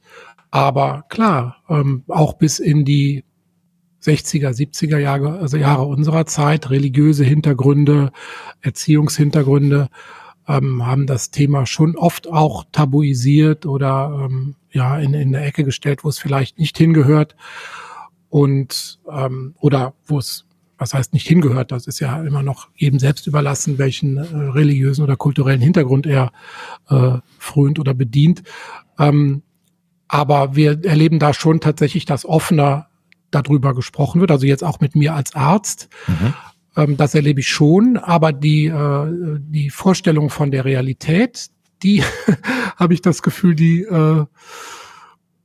Aber 0.50 1.04
klar, 1.10 1.58
ähm, 1.68 2.04
auch 2.08 2.38
bis 2.38 2.58
in 2.58 2.86
die 2.86 3.24
60er, 4.02 4.48
70er 4.48 4.98
Jahre, 4.98 5.40
also 5.40 5.58
Jahre 5.58 5.84
unserer 5.84 6.24
Zeit, 6.24 6.70
religiöse 6.70 7.24
Hintergründe, 7.24 8.12
Erziehungshintergründe, 8.62 9.90
ähm, 10.48 10.86
haben 10.86 11.06
das 11.06 11.30
Thema 11.30 11.66
schon 11.66 11.96
oft 11.96 12.28
auch 12.28 12.64
tabuisiert 12.72 13.66
oder 13.66 14.26
ähm, 14.30 14.56
ja 14.70 14.98
in, 14.98 15.14
in 15.14 15.34
eine 15.34 15.44
Ecke 15.44 15.64
gestellt, 15.64 16.04
wo 16.04 16.08
es 16.08 16.18
vielleicht 16.18 16.58
nicht 16.58 16.76
hingehört 16.76 17.36
und 18.28 19.00
ähm, 19.10 19.54
oder 19.60 19.94
wo 20.06 20.18
es 20.18 20.46
was 20.82 20.94
heißt 20.94 21.12
nicht 21.12 21.28
hingehört, 21.28 21.70
das 21.70 21.86
ist 21.86 22.00
ja 22.00 22.20
immer 22.24 22.42
noch 22.42 22.68
jedem 22.74 22.98
selbst 22.98 23.28
überlassen, 23.28 23.78
welchen 23.78 24.16
äh, 24.16 24.22
religiösen 24.22 25.04
oder 25.04 25.16
kulturellen 25.16 25.60
Hintergrund 25.60 26.06
er 26.06 26.32
äh, 26.88 27.18
frönt 27.38 27.78
oder 27.78 27.94
bedient. 27.94 28.42
Ähm, 28.98 29.42
aber 30.08 30.56
wir 30.56 30.84
erleben 30.84 31.20
da 31.20 31.34
schon 31.34 31.60
tatsächlich, 31.60 32.04
dass 32.04 32.26
offener 32.26 32.88
darüber 33.30 33.74
gesprochen 33.74 34.20
wird, 34.20 34.32
also 34.32 34.44
jetzt 34.44 34.64
auch 34.64 34.80
mit 34.80 34.96
mir 34.96 35.14
als 35.14 35.34
Arzt. 35.34 35.88
Mhm. 36.08 36.34
Ähm, 36.76 36.96
das 36.96 37.14
erlebe 37.14 37.40
ich 37.40 37.48
schon, 37.48 37.96
aber 37.96 38.32
die, 38.32 38.66
äh, 38.66 39.38
die 39.40 39.70
Vorstellung 39.70 40.30
von 40.30 40.50
der 40.50 40.64
Realität, 40.64 41.48
die 41.82 42.02
habe 42.76 42.94
ich 42.94 43.02
das 43.02 43.22
Gefühl, 43.22 43.54
die 43.54 43.82
äh, 43.82 44.24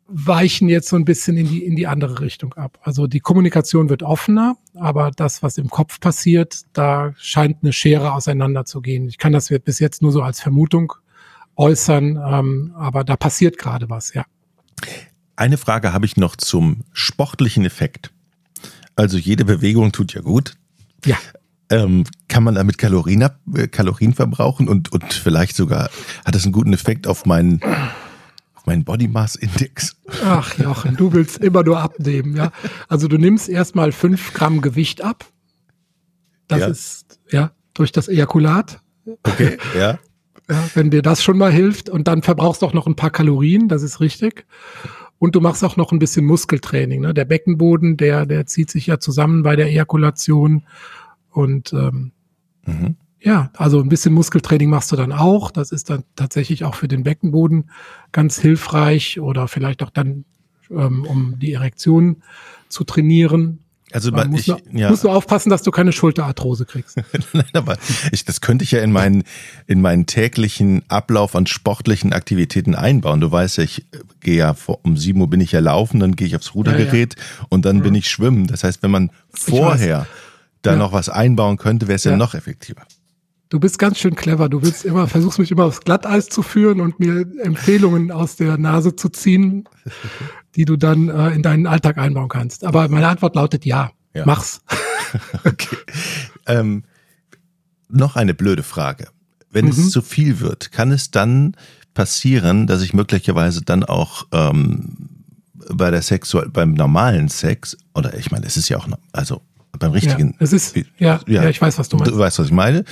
weichen 0.08 0.70
jetzt 0.70 0.88
so 0.88 0.96
ein 0.96 1.06
bisschen 1.06 1.38
in 1.38 1.48
die, 1.48 1.64
in 1.64 1.76
die 1.76 1.88
andere 1.88 2.22
Richtung 2.22 2.54
ab. 2.54 2.80
Also 2.82 3.08
die 3.08 3.20
Kommunikation 3.20 3.90
wird 3.90 4.04
offener, 4.04 4.56
aber 4.74 5.12
das, 5.12 5.44
was 5.44 5.58
im 5.58 5.70
Kopf 5.70 6.00
passiert, 6.00 6.62
da 6.74 7.14
scheint 7.18 7.58
eine 7.62 7.74
Schere 7.74 8.14
auseinanderzugehen. 8.14 9.08
Ich 9.10 9.18
kann 9.18 9.34
das 9.34 9.50
bis 9.64 9.80
jetzt 9.80 10.02
nur 10.02 10.12
so 10.12 10.22
als 10.22 10.40
Vermutung 10.40 10.94
äußern, 11.58 12.20
ähm, 12.26 12.74
aber 12.76 13.04
da 13.04 13.18
passiert 13.18 13.58
gerade 13.58 13.90
was, 13.90 14.14
ja. 14.14 14.26
Eine 15.36 15.58
Frage 15.58 15.94
habe 15.94 16.06
ich 16.06 16.18
noch 16.18 16.36
zum 16.36 16.84
sportlichen 16.94 17.66
Effekt. 17.66 18.12
Also 18.96 19.18
jede 19.18 19.46
Bewegung 19.46 19.92
tut 19.92 20.14
ja 20.14 20.22
gut. 20.22 20.56
Ja. 21.06 21.18
Ähm, 21.70 22.06
kann 22.30 22.44
man 22.44 22.56
damit 22.56 22.78
Kalorien, 22.78 23.24
ab, 23.24 23.40
äh, 23.54 23.68
Kalorien 23.68 24.14
verbrauchen 24.14 24.70
und, 24.70 24.92
und 24.92 25.14
vielleicht 25.14 25.56
sogar 25.56 25.90
hat 26.24 26.34
das 26.34 26.44
einen 26.44 26.54
guten 26.54 26.72
Effekt 26.72 27.08
auf 27.08 27.26
meinen, 27.26 27.60
meinen 28.66 28.84
Body 28.84 29.08
Mass 29.08 29.36
Index? 29.36 29.96
Ach 30.24 30.58
Jochen, 30.58 30.96
du 30.96 31.12
willst 31.12 31.40
immer 31.40 31.64
nur 31.64 31.80
abnehmen, 31.80 32.36
ja. 32.36 32.52
Also 32.88 33.08
du 33.08 33.18
nimmst 33.18 33.50
erstmal 33.50 33.92
fünf 33.92 34.34
Gramm 34.34 34.62
Gewicht 34.62 35.02
ab. 35.02 35.26
Das 36.48 36.60
ja. 36.60 36.68
ist, 36.68 37.20
ja, 37.32 37.52
durch 37.74 37.92
das 37.92 38.08
Ejakulat. 38.08 38.80
Okay, 39.24 39.58
ja. 39.76 40.00
ja. 40.50 40.70
Wenn 40.74 40.92
dir 40.92 41.02
das 41.02 41.24
schon 41.24 41.38
mal 41.38 41.52
hilft 41.52 41.90
und 41.90 42.08
dann 42.08 42.22
verbrauchst 42.22 42.62
du 42.62 42.66
auch 42.66 42.74
noch 42.74 42.88
ein 42.88 42.96
paar 42.96 43.10
Kalorien, 43.10 43.68
das 43.68 43.84
ist 43.84 44.00
richtig. 44.00 44.46
Und 45.20 45.36
du 45.36 45.42
machst 45.42 45.64
auch 45.64 45.78
noch 45.78 45.92
ein 45.92 46.00
bisschen 46.00 46.26
Muskeltraining. 46.26 47.02
Ne? 47.02 47.14
Der 47.14 47.26
Beckenboden, 47.26 47.98
der, 47.98 48.26
der 48.26 48.46
zieht 48.46 48.70
sich 48.70 48.88
ja 48.88 49.00
zusammen 49.00 49.44
bei 49.44 49.56
der 49.56 49.68
Ejakulation. 49.68 50.64
Und 51.32 51.74
ähm, 51.74 52.12
mhm. 52.66 52.96
ja, 53.20 53.52
also 53.56 53.80
ein 53.80 53.90
bisschen 53.90 54.14
Muskeltraining 54.14 54.70
machst 54.70 54.92
du 54.92 54.96
dann 54.96 55.12
auch. 55.12 55.50
Das 55.52 55.72
ist 55.72 55.90
dann 55.90 56.04
tatsächlich 56.16 56.64
auch 56.64 56.76
für 56.76 56.88
den 56.88 57.04
Beckenboden 57.04 57.72
ganz 58.12 58.40
hilfreich 58.40 59.20
oder 59.20 59.48
vielleicht 59.48 59.82
auch 59.82 59.90
dann, 59.90 60.26
ähm, 60.70 61.04
um 61.06 61.40
die 61.40 61.54
Erektion 61.54 62.24
zu 62.70 62.84
trainieren. 62.84 63.60
Also 63.98 64.12
man, 64.12 64.30
musst, 64.30 64.48
ich, 64.48 64.54
du, 64.54 64.78
ja. 64.78 64.92
musst 64.92 65.04
du 65.04 65.10
aufpassen, 65.10 65.50
dass 65.50 65.64
du 65.64 65.72
keine 65.72 65.92
Schulterarthrose 65.92 66.66
kriegst. 66.66 66.98
Nein, 67.34 67.50
aber 67.54 67.78
ich, 68.12 68.26
das 68.26 68.42
könnte 68.42 68.64
ich 68.64 68.70
ja 68.70 68.82
in 68.82 68.92
meinen, 68.92 69.24
in 69.66 69.82
meinen 69.82 70.06
täglichen 70.06 70.84
Ablauf 70.88 71.36
an 71.36 71.48
sportlichen 71.48 72.14
Aktivitäten 72.14 72.76
einbauen. 72.76 73.22
Du 73.22 73.32
weißt 73.32 73.58
ja, 73.58 73.64
ich 73.64 73.88
äh, 73.92 74.02
gehe 74.20 74.38
ja 74.38 74.54
vor, 74.54 74.82
um 74.84 74.98
sieben 74.98 75.20
Uhr 75.20 75.32
bin 75.32 75.42
ich 75.42 75.52
ja 75.52 75.62
laufen, 75.62 76.00
dann 76.00 76.16
gehe 76.16 76.28
ich 76.28 76.36
aufs 76.36 76.54
Rudergerät 76.54 77.16
ja, 77.16 77.22
ja. 77.22 77.46
und 77.50 77.66
dann 77.66 77.78
mhm. 77.78 77.82
bin 77.82 77.96
ich 77.96 78.08
schwimmen. 78.08 78.46
Das 78.46 78.64
heißt, 78.64 78.84
wenn 78.84 78.92
man 78.92 79.10
vorher 79.34 80.06
da 80.62 80.76
noch 80.76 80.94
was 80.94 81.10
einbauen 81.10 81.58
könnte, 81.58 81.88
wäre 81.88 81.96
es 81.96 82.04
ja 82.04 82.16
noch 82.16 82.36
effektiver. 82.36 82.84
Du 83.50 83.60
bist 83.60 83.80
ganz 83.80 83.98
schön 83.98 84.16
clever. 84.16 84.50
Du 84.50 84.62
willst 84.62 84.84
immer, 84.84 85.08
versuchst 85.08 85.40
mich 85.40 85.52
immer 85.52 85.66
aufs 85.66 85.82
Glatteis 85.82 86.28
zu 86.28 86.42
führen 86.42 86.82
und 86.82 87.00
mir 87.00 87.26
Empfehlungen 87.42 88.12
aus 88.12 88.36
der 88.36 88.58
Nase 88.58 88.96
zu 88.96 89.10
ziehen, 89.10 89.68
die 90.56 90.66
du 90.66 90.76
dann 90.76 91.08
äh, 91.08 91.30
in 91.30 91.44
deinen 91.44 91.66
Alltag 91.66 91.98
einbauen 91.98 92.28
kannst. 92.28 92.66
Aber 92.66 92.90
meine 92.90 93.08
Antwort 93.08 93.36
lautet 93.36 93.66
ja. 93.66 93.92
ja. 94.14 94.26
Mach's. 94.26 94.62
okay. 95.46 95.78
Ähm, 96.46 96.84
noch 97.88 98.18
eine 98.18 98.34
blöde 98.34 98.64
Frage. 98.64 99.08
Wenn 99.50 99.66
mhm. 99.66 99.72
es 99.72 99.92
zu 99.92 100.02
viel 100.02 100.42
wird, 100.42 100.74
kann 100.74 100.92
es 100.92 101.12
dann 101.12 101.56
passieren, 101.94 102.68
dass 102.68 102.82
ich 102.82 102.94
möglicherweise 102.94 103.62
dann 103.62 103.86
auch 103.86 104.28
ähm, 104.34 105.24
bei 105.74 105.90
der 105.90 106.02
Sexual, 106.02 106.50
beim 106.50 106.74
normalen 106.74 107.30
Sex, 107.30 107.78
oder 107.94 108.14
ich 108.18 108.30
meine, 108.30 108.46
es 108.46 108.58
ist 108.58 108.70
ja 108.70 108.78
auch, 108.78 108.88
also 109.14 109.42
beim 109.78 109.92
richtigen. 109.92 110.32
Ja, 110.32 110.36
es 110.40 110.54
ist, 110.54 110.76
ja, 110.76 110.86
ja, 110.98 111.20
ja, 111.28 111.50
ich 111.50 111.62
weiß, 111.62 111.78
was 111.78 111.90
du 111.90 111.98
meinst. 111.98 112.12
Du 112.12 112.18
weißt, 112.18 112.40
was 112.40 112.48
ich 112.48 112.54
meine. 112.54 112.84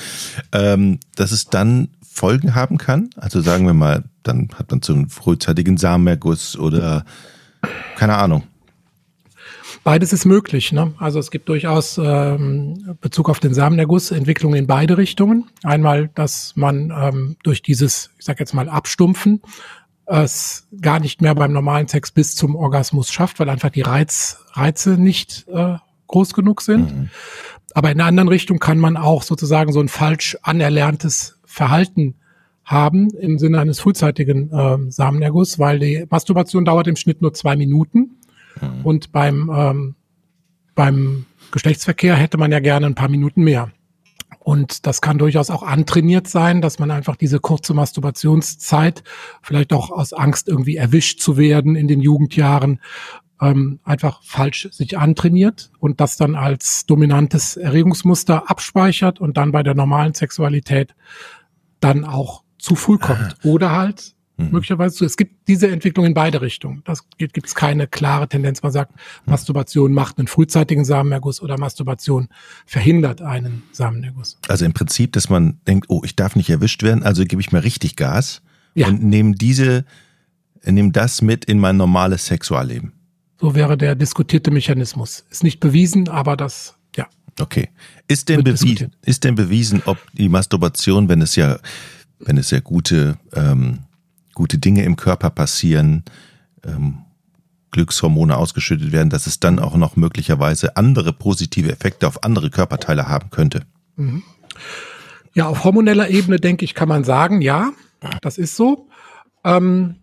Ähm, 0.52 1.00
dass 1.16 1.32
es 1.32 1.46
dann 1.48 1.90
Folgen 2.02 2.56
haben 2.56 2.78
kann. 2.78 3.10
Also 3.18 3.42
sagen 3.42 3.66
wir 3.66 3.74
mal, 3.74 4.04
dann 4.24 4.50
hat 4.58 4.72
man 4.72 4.82
einen 4.88 5.10
frühzeitigen 5.10 5.78
Samenerguss 5.78 6.58
oder 6.58 7.06
keine 7.98 8.16
Ahnung. 8.16 8.44
Beides 9.84 10.14
ist 10.14 10.26
möglich. 10.26 10.72
Ne? 10.72 10.94
Also 10.98 11.20
es 11.20 11.30
gibt 11.30 11.48
durchaus 11.48 12.00
ähm, 12.02 12.98
Bezug 13.02 13.30
auf 13.30 13.40
den 13.40 13.54
Samenerguss 13.54 14.12
Entwicklungen 14.12 14.58
in 14.58 14.66
beide 14.66 14.98
Richtungen. 14.98 15.46
Einmal, 15.64 16.08
dass 16.16 16.54
man 16.56 16.92
ähm, 16.98 17.36
durch 17.44 17.62
dieses, 17.62 18.10
ich 18.18 18.26
sag 18.26 18.40
jetzt 18.40 18.54
mal, 18.54 18.68
Abstumpfen 18.68 19.42
es 20.08 20.68
gar 20.82 21.00
nicht 21.00 21.22
mehr 21.22 21.36
beim 21.36 21.52
normalen 21.52 21.88
Sex 21.88 22.12
bis 22.12 22.36
zum 22.36 22.56
Orgasmus 22.56 23.12
schafft, 23.12 23.40
weil 23.40 23.50
einfach 23.50 23.70
die 23.70 23.82
Reiz, 23.82 24.38
Reize 24.54 24.92
nicht 24.92 25.48
äh, 25.50 25.78
groß 26.08 26.34
genug 26.34 26.62
sind. 26.62 26.96
Mhm. 26.96 27.10
Aber 27.74 27.92
in 27.92 27.98
der 27.98 28.08
anderen 28.08 28.30
Richtung 28.30 28.60
kann 28.60 28.78
man 28.78 28.98
auch 28.98 29.24
sozusagen 29.24 29.74
so 29.74 29.80
ein 29.80 29.90
falsch 29.90 30.38
anerlerntes 30.44 31.40
Verhalten 31.46 32.16
haben 32.64 33.10
im 33.12 33.38
Sinne 33.38 33.60
eines 33.60 33.80
frühzeitigen 33.80 34.52
äh, 34.52 34.92
Samenerguss, 34.92 35.60
weil 35.60 35.80
die 35.80 36.06
Masturbation 36.10 36.66
dauert 36.66 36.88
im 36.88 36.96
Schnitt 36.96 37.22
nur 37.22 37.34
zwei 37.34 37.56
Minuten 37.56 38.18
mhm. 38.60 38.82
und 38.84 39.12
beim 39.12 39.52
ähm, 39.54 39.96
beim 40.74 41.26
Geschlechtsverkehr 41.52 42.16
hätte 42.16 42.38
man 42.38 42.52
ja 42.52 42.60
gerne 42.60 42.86
ein 42.86 42.96
paar 42.96 43.10
Minuten 43.10 43.44
mehr. 43.44 43.72
Und 44.40 44.86
das 44.86 45.02
kann 45.02 45.18
durchaus 45.18 45.50
auch 45.50 45.64
antrainiert 45.64 46.28
sein, 46.28 46.62
dass 46.62 46.78
man 46.78 46.92
einfach 46.92 47.16
diese 47.16 47.40
kurze 47.40 47.74
Masturbationszeit, 47.74 49.04
vielleicht 49.42 49.74
auch 49.74 49.90
aus 49.90 50.14
Angst 50.14 50.48
irgendwie 50.48 50.76
erwischt 50.76 51.20
zu 51.20 51.38
werden 51.38 51.76
in 51.76 51.88
den 51.88 52.00
Jugendjahren, 52.00 52.80
ähm, 53.42 53.80
einfach 53.84 54.22
falsch 54.24 54.68
sich 54.72 54.98
antrainiert 54.98 55.72
und 55.80 56.00
das 56.00 56.18
dann 56.18 56.36
als 56.36 56.86
dominantes 56.86 57.58
Erregungsmuster 57.58 58.50
abspeichert 58.50 59.20
und 59.20 59.38
dann 59.38 59.52
bei 59.52 59.64
der 59.64 59.76
normalen 59.76 60.14
Sexualität 60.14 60.96
dann 61.80 62.06
auch 62.06 62.44
zu 62.58 62.76
früh 62.76 62.98
kommt. 62.98 63.36
Oder 63.44 63.72
halt 63.72 64.16
mhm. 64.38 64.52
möglicherweise, 64.52 65.06
es 65.06 65.18
gibt 65.18 65.48
diese 65.48 65.70
Entwicklung 65.70 66.06
in 66.06 66.14
beide 66.14 66.42
Richtungen. 66.42 66.82
Das 66.86 67.08
gibt 67.18 67.46
es 67.46 67.56
keine 67.56 67.88
klare 67.88 68.28
Tendenz. 68.28 68.64
Man 68.64 68.72
sagt, 68.72 68.94
mhm. 68.94 69.32
Masturbation 69.32 69.94
macht 69.94 70.18
einen 70.18 70.28
frühzeitigen 70.28 70.86
Samenerguss 70.86 71.42
oder 71.42 71.60
Masturbation 71.60 72.30
verhindert 72.66 73.22
einen 73.22 73.64
Samenerguss. 73.72 74.38
Also 74.48 74.66
im 74.66 74.74
Prinzip, 74.74 75.12
dass 75.14 75.30
man 75.30 75.60
denkt, 75.68 75.88
oh, 75.90 76.02
ich 76.04 76.16
darf 76.16 76.36
nicht 76.36 76.50
erwischt 76.50 76.84
werden, 76.84 77.04
also 77.04 77.24
gebe 77.26 77.42
ich 77.42 77.52
mal 77.52 77.60
richtig 77.60 77.96
Gas 77.96 78.42
ja. 78.74 78.88
und 78.88 79.04
nehme 79.04 79.36
diese, 79.36 79.86
nehme 80.64 80.92
das 80.92 81.22
mit 81.22 81.46
in 81.46 81.60
mein 81.60 81.78
normales 81.78 82.26
Sexualleben. 82.26 82.95
So 83.40 83.56
wäre 83.56 83.78
der 83.78 83.96
diskutierte 83.96 84.52
Mechanismus. 84.52 85.26
Ist 85.30 85.44
nicht 85.44 85.60
bewiesen, 85.60 86.08
aber 86.08 86.38
das, 86.38 86.76
ja. 86.96 87.08
Okay. 87.40 87.70
Ist 88.08 88.30
denn, 88.30 88.44
bewiesen, 88.44 88.96
ist 89.04 89.24
denn 89.24 89.36
bewiesen, 89.36 89.82
ob 89.86 89.98
die 90.14 90.30
Masturbation, 90.30 91.10
wenn 91.10 91.22
es 91.22 91.36
ja, 91.36 91.58
wenn 92.20 92.38
es 92.38 92.52
ja 92.52 92.60
gute, 92.62 93.18
ähm, 93.34 93.80
gute 94.34 94.58
Dinge 94.58 94.84
im 94.84 94.96
Körper 94.96 95.30
passieren, 95.30 96.04
ähm, 96.64 97.00
Glückshormone 97.72 98.38
ausgeschüttet 98.38 98.94
werden, 98.94 99.10
dass 99.10 99.28
es 99.28 99.42
dann 99.42 99.60
auch 99.60 99.76
noch 99.76 99.98
möglicherweise 99.98 100.78
andere 100.78 101.12
positive 101.12 101.72
Effekte 101.72 102.08
auf 102.08 102.24
andere 102.24 102.50
Körperteile 102.50 103.10
haben 103.10 103.32
könnte? 103.32 103.66
Mhm. 103.98 104.24
Ja, 105.34 105.48
auf 105.48 105.66
hormoneller 105.66 106.10
Ebene 106.10 106.40
denke 106.40 106.64
ich, 106.64 106.74
kann 106.74 106.88
man 106.88 107.04
sagen, 107.04 107.42
ja, 107.42 107.74
das 108.22 108.38
ist 108.38 108.56
so. 108.56 108.88
Ähm, 109.44 109.98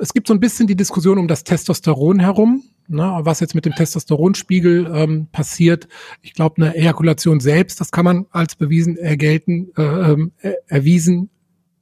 es 0.00 0.12
gibt 0.12 0.26
so 0.26 0.34
ein 0.34 0.40
bisschen 0.40 0.66
die 0.66 0.76
Diskussion 0.76 1.18
um 1.18 1.28
das 1.28 1.44
Testosteron 1.44 2.18
herum. 2.18 2.64
Ne, 2.92 3.20
was 3.20 3.38
jetzt 3.38 3.54
mit 3.54 3.66
dem 3.66 3.74
Testosteronspiegel 3.76 4.90
ähm, 4.92 5.28
passiert. 5.30 5.86
Ich 6.22 6.34
glaube, 6.34 6.56
eine 6.56 6.74
Ejakulation 6.74 7.38
selbst, 7.38 7.80
das 7.80 7.92
kann 7.92 8.04
man 8.04 8.26
als 8.32 8.56
bewiesen 8.56 8.96
ergelten, 8.96 9.70
äh, 9.76 9.82
ähm, 9.82 10.32
äh, 10.40 10.54
erwiesen 10.66 11.30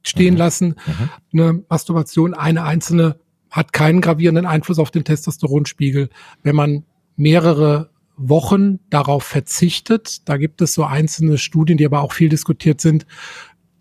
stehen 0.03 0.35
mhm. 0.35 0.37
lassen. 0.37 0.75
Mhm. 0.85 1.09
Eine 1.33 1.63
Masturbation, 1.67 2.35
eine 2.35 2.61
einzelne, 2.63 3.19
hat 3.49 3.73
keinen 3.73 4.01
gravierenden 4.01 4.45
Einfluss 4.45 4.77
auf 4.77 4.91
den 4.91 5.03
Testosteronspiegel. 5.03 6.09
Wenn 6.43 6.55
man 6.55 6.83
mehrere 7.15 7.89
Wochen 8.15 8.79
darauf 8.89 9.23
verzichtet, 9.23 10.27
da 10.29 10.37
gibt 10.37 10.61
es 10.61 10.73
so 10.73 10.83
einzelne 10.83 11.37
Studien, 11.37 11.77
die 11.77 11.85
aber 11.85 12.01
auch 12.01 12.13
viel 12.13 12.29
diskutiert 12.29 12.81
sind, 12.81 13.07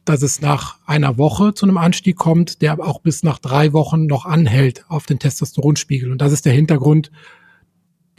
dass 0.08 0.22
es 0.22 0.40
nach 0.40 0.78
einer 0.86 1.18
Woche 1.18 1.54
zu 1.54 1.66
einem 1.66 1.76
Anstieg 1.76 2.16
kommt, 2.16 2.62
der 2.62 2.78
auch 2.80 3.00
bis 3.00 3.22
nach 3.22 3.38
drei 3.38 3.72
Wochen 3.72 4.06
noch 4.06 4.24
anhält 4.24 4.84
auf 4.88 5.06
den 5.06 5.18
Testosteronspiegel. 5.18 6.10
Und 6.10 6.20
das 6.20 6.32
ist 6.32 6.46
der 6.46 6.52
Hintergrund 6.52 7.10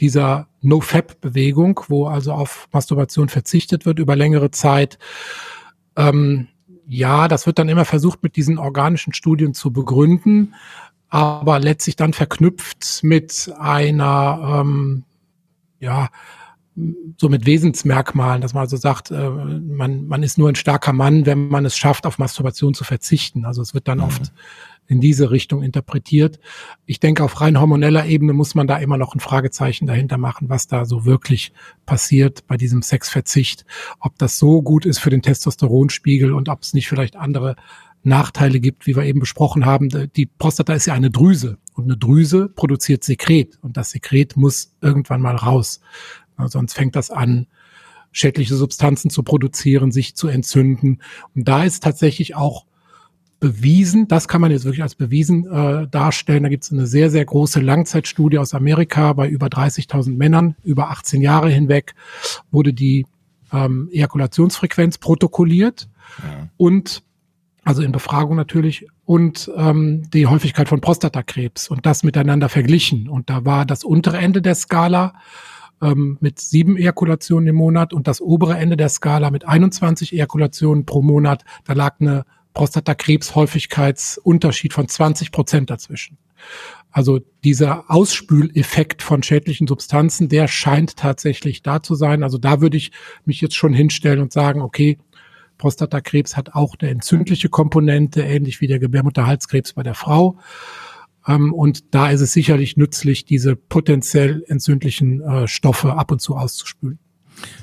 dieser 0.00 0.48
No-Fab-Bewegung, 0.62 1.80
wo 1.88 2.06
also 2.06 2.32
auf 2.32 2.68
Masturbation 2.72 3.28
verzichtet 3.28 3.86
wird 3.86 3.98
über 3.98 4.16
längere 4.16 4.50
Zeit. 4.50 4.98
Ähm, 5.96 6.48
ja, 6.86 7.28
das 7.28 7.46
wird 7.46 7.58
dann 7.58 7.68
immer 7.68 7.84
versucht, 7.84 8.22
mit 8.22 8.36
diesen 8.36 8.58
organischen 8.58 9.12
Studien 9.12 9.54
zu 9.54 9.72
begründen, 9.72 10.54
aber 11.08 11.58
letztlich 11.58 11.96
dann 11.96 12.12
verknüpft 12.12 13.00
mit 13.02 13.52
einer, 13.58 14.60
ähm, 14.60 15.04
ja, 15.78 16.08
so 17.16 17.28
mit 17.28 17.46
Wesensmerkmalen, 17.46 18.40
dass 18.40 18.54
man 18.54 18.62
also 18.62 18.76
sagt, 18.76 19.10
äh, 19.10 19.30
man, 19.30 20.06
man 20.06 20.22
ist 20.22 20.38
nur 20.38 20.48
ein 20.48 20.54
starker 20.54 20.92
Mann, 20.92 21.26
wenn 21.26 21.48
man 21.48 21.64
es 21.64 21.76
schafft, 21.76 22.06
auf 22.06 22.18
Masturbation 22.18 22.74
zu 22.74 22.84
verzichten. 22.84 23.44
Also 23.44 23.60
es 23.60 23.74
wird 23.74 23.88
dann 23.88 23.98
mhm. 23.98 24.04
oft 24.04 24.32
in 24.86 25.00
diese 25.00 25.30
Richtung 25.30 25.62
interpretiert. 25.62 26.40
Ich 26.84 26.98
denke, 26.98 27.22
auf 27.22 27.40
rein 27.40 27.60
hormoneller 27.60 28.06
Ebene 28.06 28.32
muss 28.32 28.54
man 28.54 28.66
da 28.66 28.78
immer 28.78 28.96
noch 28.96 29.14
ein 29.14 29.20
Fragezeichen 29.20 29.86
dahinter 29.86 30.18
machen, 30.18 30.48
was 30.48 30.66
da 30.66 30.84
so 30.84 31.04
wirklich 31.04 31.52
passiert 31.86 32.46
bei 32.48 32.56
diesem 32.56 32.82
Sexverzicht. 32.82 33.64
Ob 34.00 34.18
das 34.18 34.38
so 34.38 34.62
gut 34.62 34.86
ist 34.86 34.98
für 34.98 35.10
den 35.10 35.22
Testosteronspiegel 35.22 36.32
und 36.32 36.48
ob 36.48 36.62
es 36.62 36.74
nicht 36.74 36.88
vielleicht 36.88 37.16
andere 37.16 37.54
Nachteile 38.02 38.60
gibt, 38.60 38.86
wie 38.86 38.96
wir 38.96 39.04
eben 39.04 39.20
besprochen 39.20 39.66
haben. 39.66 40.10
Die 40.16 40.26
Prostata 40.26 40.72
ist 40.72 40.86
ja 40.86 40.94
eine 40.94 41.10
Drüse 41.10 41.58
und 41.74 41.84
eine 41.84 41.96
Drüse 41.96 42.48
produziert 42.48 43.04
Sekret 43.04 43.58
und 43.62 43.76
das 43.76 43.90
Sekret 43.90 44.36
muss 44.36 44.74
irgendwann 44.80 45.20
mal 45.20 45.36
raus. 45.36 45.80
Sonst 46.48 46.74
fängt 46.74 46.96
das 46.96 47.10
an, 47.10 47.46
schädliche 48.12 48.56
Substanzen 48.56 49.10
zu 49.10 49.22
produzieren, 49.22 49.92
sich 49.92 50.14
zu 50.14 50.28
entzünden. 50.28 51.00
Und 51.34 51.48
da 51.48 51.64
ist 51.64 51.82
tatsächlich 51.82 52.34
auch 52.34 52.66
bewiesen, 53.38 54.06
das 54.06 54.28
kann 54.28 54.40
man 54.40 54.50
jetzt 54.50 54.64
wirklich 54.64 54.82
als 54.82 54.94
bewiesen 54.94 55.50
äh, 55.50 55.88
darstellen. 55.88 56.42
Da 56.42 56.48
gibt 56.48 56.64
es 56.64 56.72
eine 56.72 56.86
sehr, 56.86 57.10
sehr 57.10 57.24
große 57.24 57.60
Langzeitstudie 57.60 58.38
aus 58.38 58.52
Amerika 58.52 59.14
bei 59.14 59.28
über 59.28 59.46
30.000 59.46 60.16
Männern, 60.16 60.56
über 60.62 60.90
18 60.90 61.22
Jahre 61.22 61.48
hinweg 61.48 61.94
wurde 62.50 62.74
die 62.74 63.06
ähm, 63.52 63.88
Ejakulationsfrequenz 63.92 64.98
protokolliert 64.98 65.88
ja. 66.22 66.48
und 66.56 67.02
also 67.64 67.82
in 67.82 67.92
Befragung 67.92 68.36
natürlich, 68.36 68.86
und 69.04 69.50
ähm, 69.56 70.08
die 70.12 70.26
Häufigkeit 70.26 70.68
von 70.68 70.80
Prostatakrebs 70.80 71.68
und 71.68 71.84
das 71.84 72.02
miteinander 72.04 72.48
verglichen. 72.48 73.08
Und 73.08 73.28
da 73.28 73.44
war 73.44 73.66
das 73.66 73.84
untere 73.84 74.18
Ende 74.18 74.40
der 74.40 74.54
Skala 74.54 75.14
ähm, 75.82 76.18
mit 76.20 76.38
sieben 76.40 76.76
Ejakulationen 76.76 77.48
im 77.48 77.56
Monat 77.56 77.92
und 77.92 78.06
das 78.06 78.20
obere 78.20 78.56
Ende 78.56 78.76
der 78.76 78.88
Skala 78.88 79.30
mit 79.30 79.44
21 79.46 80.12
Ejakulationen 80.12 80.86
pro 80.86 81.02
Monat. 81.02 81.44
Da 81.64 81.72
lag 81.72 81.96
eine 82.00 82.24
Prostatakrebshäufigkeitsunterschied 82.54 84.72
von 84.72 84.86
20 84.88 85.32
Prozent 85.32 85.70
dazwischen. 85.70 86.18
Also 86.90 87.20
dieser 87.44 87.90
Ausspüleffekt 87.90 89.02
von 89.02 89.22
schädlichen 89.22 89.68
Substanzen, 89.68 90.28
der 90.28 90.48
scheint 90.48 90.96
tatsächlich 90.96 91.62
da 91.62 91.82
zu 91.82 91.94
sein. 91.94 92.24
Also 92.24 92.38
da 92.38 92.60
würde 92.60 92.76
ich 92.76 92.90
mich 93.24 93.40
jetzt 93.40 93.54
schon 93.54 93.72
hinstellen 93.72 94.20
und 94.20 94.32
sagen, 94.32 94.60
okay, 94.60 94.98
Prostatakrebs 95.58 96.36
hat 96.36 96.54
auch 96.54 96.74
eine 96.80 96.90
entzündliche 96.90 97.48
Komponente, 97.48 98.22
ähnlich 98.22 98.60
wie 98.60 98.66
der 98.66 98.78
Gebärmutterhalskrebs 98.78 99.74
bei 99.74 99.82
der 99.82 99.94
Frau. 99.94 100.38
Ähm, 101.30 101.52
und 101.52 101.94
da 101.94 102.10
ist 102.10 102.20
es 102.20 102.32
sicherlich 102.32 102.76
nützlich, 102.76 103.24
diese 103.24 103.56
potenziell 103.56 104.44
entzündlichen 104.48 105.20
äh, 105.20 105.48
Stoffe 105.48 105.94
ab 105.94 106.10
und 106.10 106.20
zu 106.20 106.36
auszuspülen. 106.36 106.98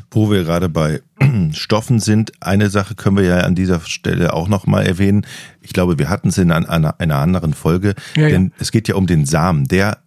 Wo 0.10 0.32
wir 0.32 0.44
gerade 0.44 0.70
bei 0.70 1.02
Stoffen 1.52 2.00
sind, 2.00 2.32
eine 2.42 2.70
Sache 2.70 2.96
können 2.96 3.18
wir 3.18 3.24
ja 3.24 3.40
an 3.42 3.56
dieser 3.56 3.82
Stelle 3.82 4.34
auch 4.34 4.48
nochmal 4.48 4.86
erwähnen. 4.86 5.26
Ich 5.62 5.74
glaube, 5.74 6.00
wir 6.00 6.10
hatten 6.10 6.30
es 6.30 6.38
in 6.38 6.52
einer, 6.52 7.00
einer 7.00 7.16
anderen 7.18 7.54
Folge, 7.54 7.94
ja, 8.16 8.30
denn 8.30 8.46
ja. 8.46 8.52
es 8.60 8.72
geht 8.72 8.88
ja 8.88 8.96
um 8.96 9.06
den 9.06 9.26
Samen. 9.26 9.66
Der, 9.66 10.00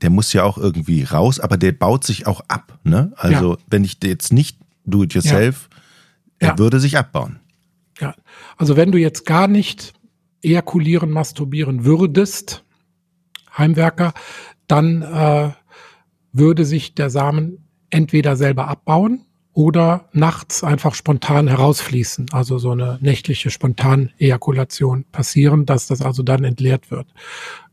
der 0.00 0.10
muss 0.10 0.32
ja 0.32 0.44
auch 0.44 0.56
irgendwie 0.56 1.02
raus, 1.02 1.40
aber 1.40 1.56
der 1.56 1.72
baut 1.72 2.04
sich 2.04 2.26
auch 2.26 2.40
ab. 2.48 2.78
Ne? 2.84 3.12
Also 3.16 3.54
ja. 3.54 3.58
wenn 3.68 3.84
ich 3.84 3.98
jetzt 4.02 4.32
nicht 4.32 4.58
do 4.84 5.02
it 5.02 5.12
yourself, 5.12 5.68
er 6.38 6.56
würde 6.56 6.78
sich 6.78 6.96
abbauen. 6.96 7.40
Ja, 8.00 8.14
also 8.56 8.76
wenn 8.76 8.92
du 8.92 8.98
jetzt 8.98 9.26
gar 9.26 9.48
nicht 9.48 9.92
ejakulieren, 10.40 11.10
masturbieren 11.10 11.84
würdest, 11.84 12.64
Heimwerker, 13.58 14.12
dann 14.66 15.02
äh, 15.02 15.50
würde 16.32 16.64
sich 16.64 16.94
der 16.94 17.10
Samen 17.10 17.68
entweder 17.90 18.36
selber 18.36 18.68
abbauen 18.68 19.24
oder 19.52 20.08
nachts 20.12 20.62
einfach 20.62 20.94
spontan 20.94 21.48
herausfließen, 21.48 22.26
also 22.30 22.58
so 22.58 22.70
eine 22.70 22.98
nächtliche 23.00 23.50
Spontanejakulation 23.50 25.04
passieren, 25.10 25.66
dass 25.66 25.88
das 25.88 26.00
also 26.00 26.22
dann 26.22 26.44
entleert 26.44 26.90
wird. 26.90 27.08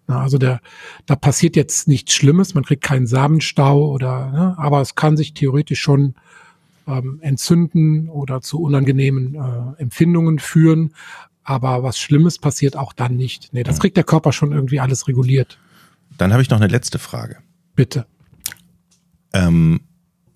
Also 0.08 0.38
der, 0.38 0.62
da 1.06 1.16
passiert 1.16 1.56
jetzt 1.56 1.88
nichts 1.88 2.14
Schlimmes, 2.14 2.54
man 2.54 2.64
kriegt 2.64 2.84
keinen 2.84 3.08
Samenstau 3.08 3.92
oder, 3.92 4.32
ne, 4.32 4.56
aber 4.58 4.82
es 4.82 4.96
kann 4.96 5.18
sich 5.18 5.34
theoretisch 5.34 5.82
schon 5.82 6.16
ähm, 6.88 7.20
entzünden 7.22 8.10
oder 8.10 8.42
zu 8.42 8.62
unangenehmen 8.62 9.36
äh, 9.36 9.82
Empfindungen 9.82 10.40
führen. 10.40 10.94
Aber 11.44 11.84
was 11.84 12.00
Schlimmes 12.00 12.40
passiert 12.40 12.76
auch 12.76 12.94
dann 12.94 13.16
nicht. 13.16 13.54
Nee, 13.54 13.64
das 13.64 13.80
kriegt 13.80 13.98
der 13.98 14.04
Körper 14.04 14.32
schon 14.32 14.52
irgendwie 14.52 14.80
alles 14.80 15.08
reguliert. 15.08 15.60
Dann 16.18 16.32
habe 16.32 16.42
ich 16.42 16.50
noch 16.50 16.60
eine 16.60 16.68
letzte 16.68 17.00
Frage. 17.00 17.38
Bitte. 17.76 18.06
Ähm, 19.34 19.82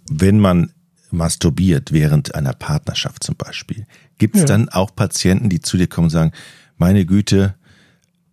wenn 0.10 0.40
man 0.40 0.72
masturbiert 1.12 1.92
während 1.92 2.36
einer 2.36 2.54
Partnerschaft 2.54 3.24
zum 3.24 3.36
Beispiel, 3.36 3.86
gibt 4.18 4.36
es 4.36 4.42
ja. 4.42 4.48
dann 4.48 4.70
auch 4.70 4.96
Patienten, 4.96 5.50
die 5.50 5.62
zu 5.62 5.78
dir 5.78 5.88
kommen 5.88 6.06
und 6.06 6.12
sagen, 6.12 6.32
meine 6.78 7.06
Güte, 7.06 7.56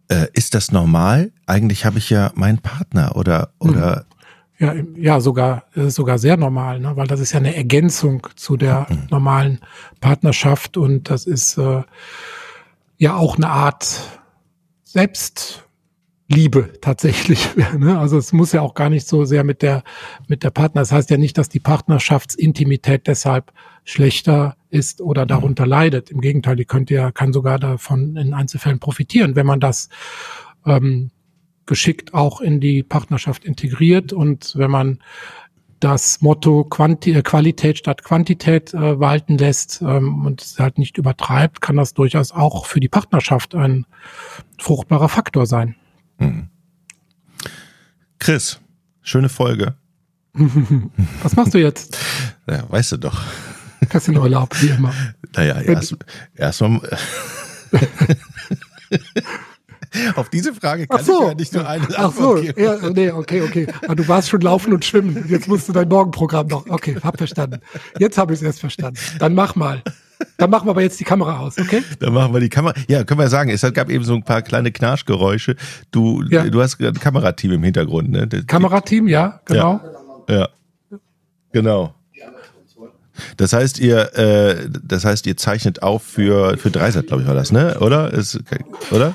äh, 0.08 0.26
ist 0.32 0.54
das 0.54 0.72
normal? 0.72 1.32
Eigentlich 1.46 1.84
habe 1.84 1.98
ich 1.98 2.10
ja 2.10 2.32
meinen 2.34 2.58
Partner 2.58 3.16
oder 3.16 3.52
oder 3.58 4.06
ja, 4.58 4.74
ja, 4.96 5.20
sogar 5.20 5.64
sogar 5.74 6.18
sehr 6.18 6.38
normal, 6.38 6.80
ne? 6.80 6.96
weil 6.96 7.06
das 7.06 7.20
ist 7.20 7.32
ja 7.32 7.38
eine 7.38 7.54
Ergänzung 7.54 8.26
zu 8.36 8.56
der 8.56 8.86
mhm. 8.88 9.06
normalen 9.10 9.60
Partnerschaft 10.00 10.78
und 10.78 11.10
das 11.10 11.26
ist 11.26 11.58
äh, 11.58 11.82
ja 12.96 13.16
auch 13.16 13.36
eine 13.36 13.50
Art 13.50 14.00
Selbst 14.82 15.65
Liebe 16.28 16.72
tatsächlich. 16.80 17.48
Ne? 17.78 17.98
Also 17.98 18.16
es 18.16 18.32
muss 18.32 18.52
ja 18.52 18.62
auch 18.62 18.74
gar 18.74 18.88
nicht 18.88 19.06
so 19.06 19.24
sehr 19.24 19.44
mit 19.44 19.62
der 19.62 19.82
mit 20.28 20.42
der 20.42 20.50
Partner. 20.50 20.80
Das 20.80 20.92
heißt 20.92 21.10
ja 21.10 21.18
nicht, 21.18 21.36
dass 21.36 21.48
die 21.48 21.60
Partnerschaftsintimität 21.60 23.06
deshalb 23.06 23.52
schlechter 23.84 24.56
ist 24.70 25.00
oder 25.00 25.24
mhm. 25.24 25.28
darunter 25.28 25.66
leidet. 25.66 26.10
Im 26.10 26.20
Gegenteil, 26.20 26.56
die 26.56 26.64
könnte 26.64 26.94
ja 26.94 27.12
kann 27.12 27.32
sogar 27.32 27.58
davon 27.58 28.16
in 28.16 28.34
Einzelfällen 28.34 28.78
profitieren, 28.78 29.36
wenn 29.36 29.46
man 29.46 29.60
das 29.60 29.88
ähm, 30.64 31.10
geschickt 31.66 32.14
auch 32.14 32.40
in 32.40 32.60
die 32.60 32.82
Partnerschaft 32.82 33.44
integriert 33.44 34.12
und 34.12 34.54
wenn 34.56 34.70
man 34.70 35.00
das 35.80 36.22
Motto 36.22 36.64
Quanti 36.64 37.12
äh, 37.12 37.22
Qualität 37.22 37.78
statt 37.78 38.02
Quantität 38.02 38.72
äh, 38.72 38.98
walten 38.98 39.36
lässt 39.36 39.82
ähm, 39.82 40.24
und 40.24 40.42
es 40.42 40.58
halt 40.58 40.78
nicht 40.78 40.96
übertreibt, 40.96 41.60
kann 41.60 41.76
das 41.76 41.94
durchaus 41.94 42.32
auch 42.32 42.66
für 42.66 42.80
die 42.80 42.88
Partnerschaft 42.88 43.54
ein 43.54 43.86
fruchtbarer 44.58 45.08
Faktor 45.08 45.46
sein. 45.46 45.76
Mhm. 46.18 46.48
Chris, 48.18 48.58
schöne 49.02 49.28
Folge. 49.28 49.74
Was 51.22 51.36
machst 51.36 51.54
du 51.54 51.58
jetzt? 51.58 51.96
Ja, 52.48 52.70
weißt 52.70 52.92
du 52.92 52.96
doch. 52.98 53.22
Kassenurlaub, 53.88 54.60
wie 54.62 54.68
immer. 54.68 54.92
Naja, 55.34 55.60
erstmal. 55.60 56.00
Erst 56.34 56.62
Auf 60.16 60.28
diese 60.28 60.52
Frage 60.54 60.86
kann 60.86 61.04
so. 61.04 61.22
ich 61.22 61.28
ja 61.28 61.34
nicht 61.34 61.52
nur 61.54 61.68
eine 61.68 61.86
Ach 61.96 62.12
so, 62.12 62.34
geben. 62.34 62.62
Ja, 62.62 62.90
nee, 62.90 63.10
okay, 63.10 63.42
okay. 63.42 63.66
Aber 63.84 63.94
du 63.94 64.06
warst 64.08 64.28
schon 64.28 64.40
laufen 64.40 64.72
und 64.72 64.84
schwimmen. 64.84 65.24
Jetzt 65.28 65.48
musst 65.48 65.68
du 65.68 65.72
dein 65.72 65.88
Morgenprogramm 65.88 66.48
noch. 66.48 66.66
Okay, 66.68 66.96
hab 67.02 67.16
verstanden. 67.16 67.60
Jetzt 67.98 68.18
habe 68.18 68.34
ich 68.34 68.40
es 68.40 68.46
erst 68.46 68.60
verstanden. 68.60 68.98
Dann 69.18 69.34
mach 69.34 69.54
mal. 69.54 69.82
Dann 70.38 70.50
machen 70.50 70.66
wir 70.66 70.70
aber 70.70 70.82
jetzt 70.82 70.98
die 71.00 71.04
Kamera 71.04 71.38
aus, 71.38 71.58
okay? 71.58 71.82
Dann 72.00 72.12
machen 72.12 72.32
wir 72.32 72.40
die 72.40 72.48
Kamera. 72.48 72.74
Ja, 72.88 73.04
können 73.04 73.20
wir 73.20 73.28
sagen, 73.28 73.50
es 73.50 73.62
gab 73.72 73.90
eben 73.90 74.04
so 74.04 74.14
ein 74.14 74.22
paar 74.22 74.42
kleine 74.42 74.72
Knarschgeräusche. 74.72 75.56
Du, 75.90 76.22
ja. 76.28 76.44
du 76.44 76.62
hast 76.62 76.80
ein 76.80 76.94
Kamerateam 76.94 77.52
im 77.52 77.62
Hintergrund, 77.62 78.10
ne? 78.10 78.28
Kamerateam, 78.46 79.08
ja, 79.08 79.40
genau. 79.44 79.80
Ja, 80.28 80.38
ja. 80.38 80.48
genau. 81.52 81.94
Das 83.36 83.52
heißt, 83.52 83.78
ihr, 83.78 84.14
äh, 84.16 84.68
das 84.82 85.04
heißt, 85.04 85.26
ihr 85.26 85.36
zeichnet 85.36 85.82
auf 85.82 86.02
für 86.02 86.58
für 86.58 86.70
Dreisat, 86.70 87.06
glaube 87.06 87.22
ich, 87.22 87.28
war 87.28 87.34
das, 87.34 87.50
ne? 87.50 87.78
Oder? 87.80 88.12
Ist, 88.12 88.38
oder? 88.90 89.14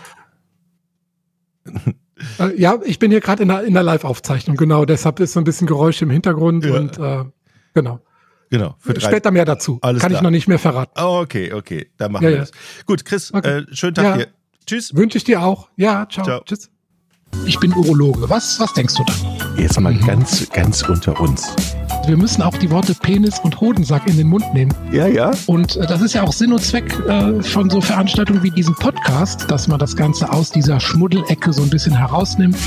Äh, 2.40 2.60
ja, 2.60 2.80
ich 2.84 3.00
bin 3.00 3.12
hier 3.12 3.22
gerade 3.22 3.44
in 3.44 3.50
der, 3.50 3.64
in 3.64 3.74
der 3.74 3.84
Live-Aufzeichnung, 3.84 4.58
genau. 4.58 4.86
Deshalb 4.86 5.20
ist 5.20 5.34
so 5.34 5.40
ein 5.40 5.44
bisschen 5.44 5.68
Geräusch 5.68 6.02
im 6.02 6.10
Hintergrund 6.10 6.66
ja. 6.66 6.76
und 6.76 6.98
äh, 6.98 7.26
genau. 7.74 8.00
Genau. 8.52 8.76
Für 8.80 8.94
drei. 8.94 9.08
Später 9.08 9.32
mehr 9.32 9.46
dazu. 9.46 9.80
Alles 9.82 10.02
Kann 10.02 10.10
klar. 10.10 10.20
ich 10.20 10.24
noch 10.24 10.30
nicht 10.30 10.48
mehr 10.48 10.60
verraten. 10.60 10.92
Oh, 11.02 11.22
okay, 11.22 11.54
okay. 11.54 11.90
Dann 11.98 12.12
machen 12.12 12.26
ja, 12.26 12.30
wir 12.30 12.36
ja. 12.36 12.42
das. 12.42 12.52
Gut, 12.86 13.06
Chris, 13.06 13.34
okay. 13.34 13.60
äh, 13.60 13.66
schönen 13.72 13.96
Tag 13.96 14.18
dir. 14.18 14.28
Tschüss. 14.68 14.94
Wünsche 14.94 15.18
ich 15.18 15.24
dir 15.24 15.42
auch. 15.42 15.70
Ja, 15.78 16.06
ciao. 16.10 16.26
ciao. 16.26 16.42
Tschüss. 16.44 16.70
Ich 17.46 17.58
bin 17.60 17.74
Urologe. 17.74 18.30
Was, 18.30 18.60
was 18.60 18.74
denkst 18.74 18.96
du 18.96 19.06
da? 19.06 19.14
Jetzt 19.58 19.80
mal 19.80 19.94
mhm. 19.94 20.06
ganz, 20.06 20.50
ganz 20.50 20.84
unter 20.84 21.18
uns. 21.22 21.56
Wir 22.06 22.18
müssen 22.18 22.42
auch 22.42 22.58
die 22.58 22.70
Worte 22.70 22.94
Penis 22.94 23.40
und 23.40 23.62
Hodensack 23.62 24.06
in 24.08 24.18
den 24.18 24.28
Mund 24.28 24.54
nehmen. 24.54 24.74
Ja, 24.92 25.08
ja. 25.08 25.32
Und 25.48 25.78
äh, 25.78 25.88
das 25.88 26.02
ist 26.02 26.14
ja 26.14 26.24
auch 26.24 26.34
Sinn 26.34 26.52
und 26.52 26.62
Zweck 26.62 26.94
äh, 27.08 27.42
von 27.42 27.70
so 27.70 27.80
Veranstaltungen 27.80 28.44
wie 28.44 28.52
diesem 28.52 28.76
Podcast, 28.76 29.50
dass 29.50 29.70
man 29.70 29.80
das 29.80 29.96
Ganze 29.96 30.30
aus 30.30 30.52
dieser 30.52 30.82
Schmuddelecke 30.82 31.54
so 31.54 31.62
ein 31.62 31.70
bisschen 31.70 31.98
herausnimmt. 31.98 32.58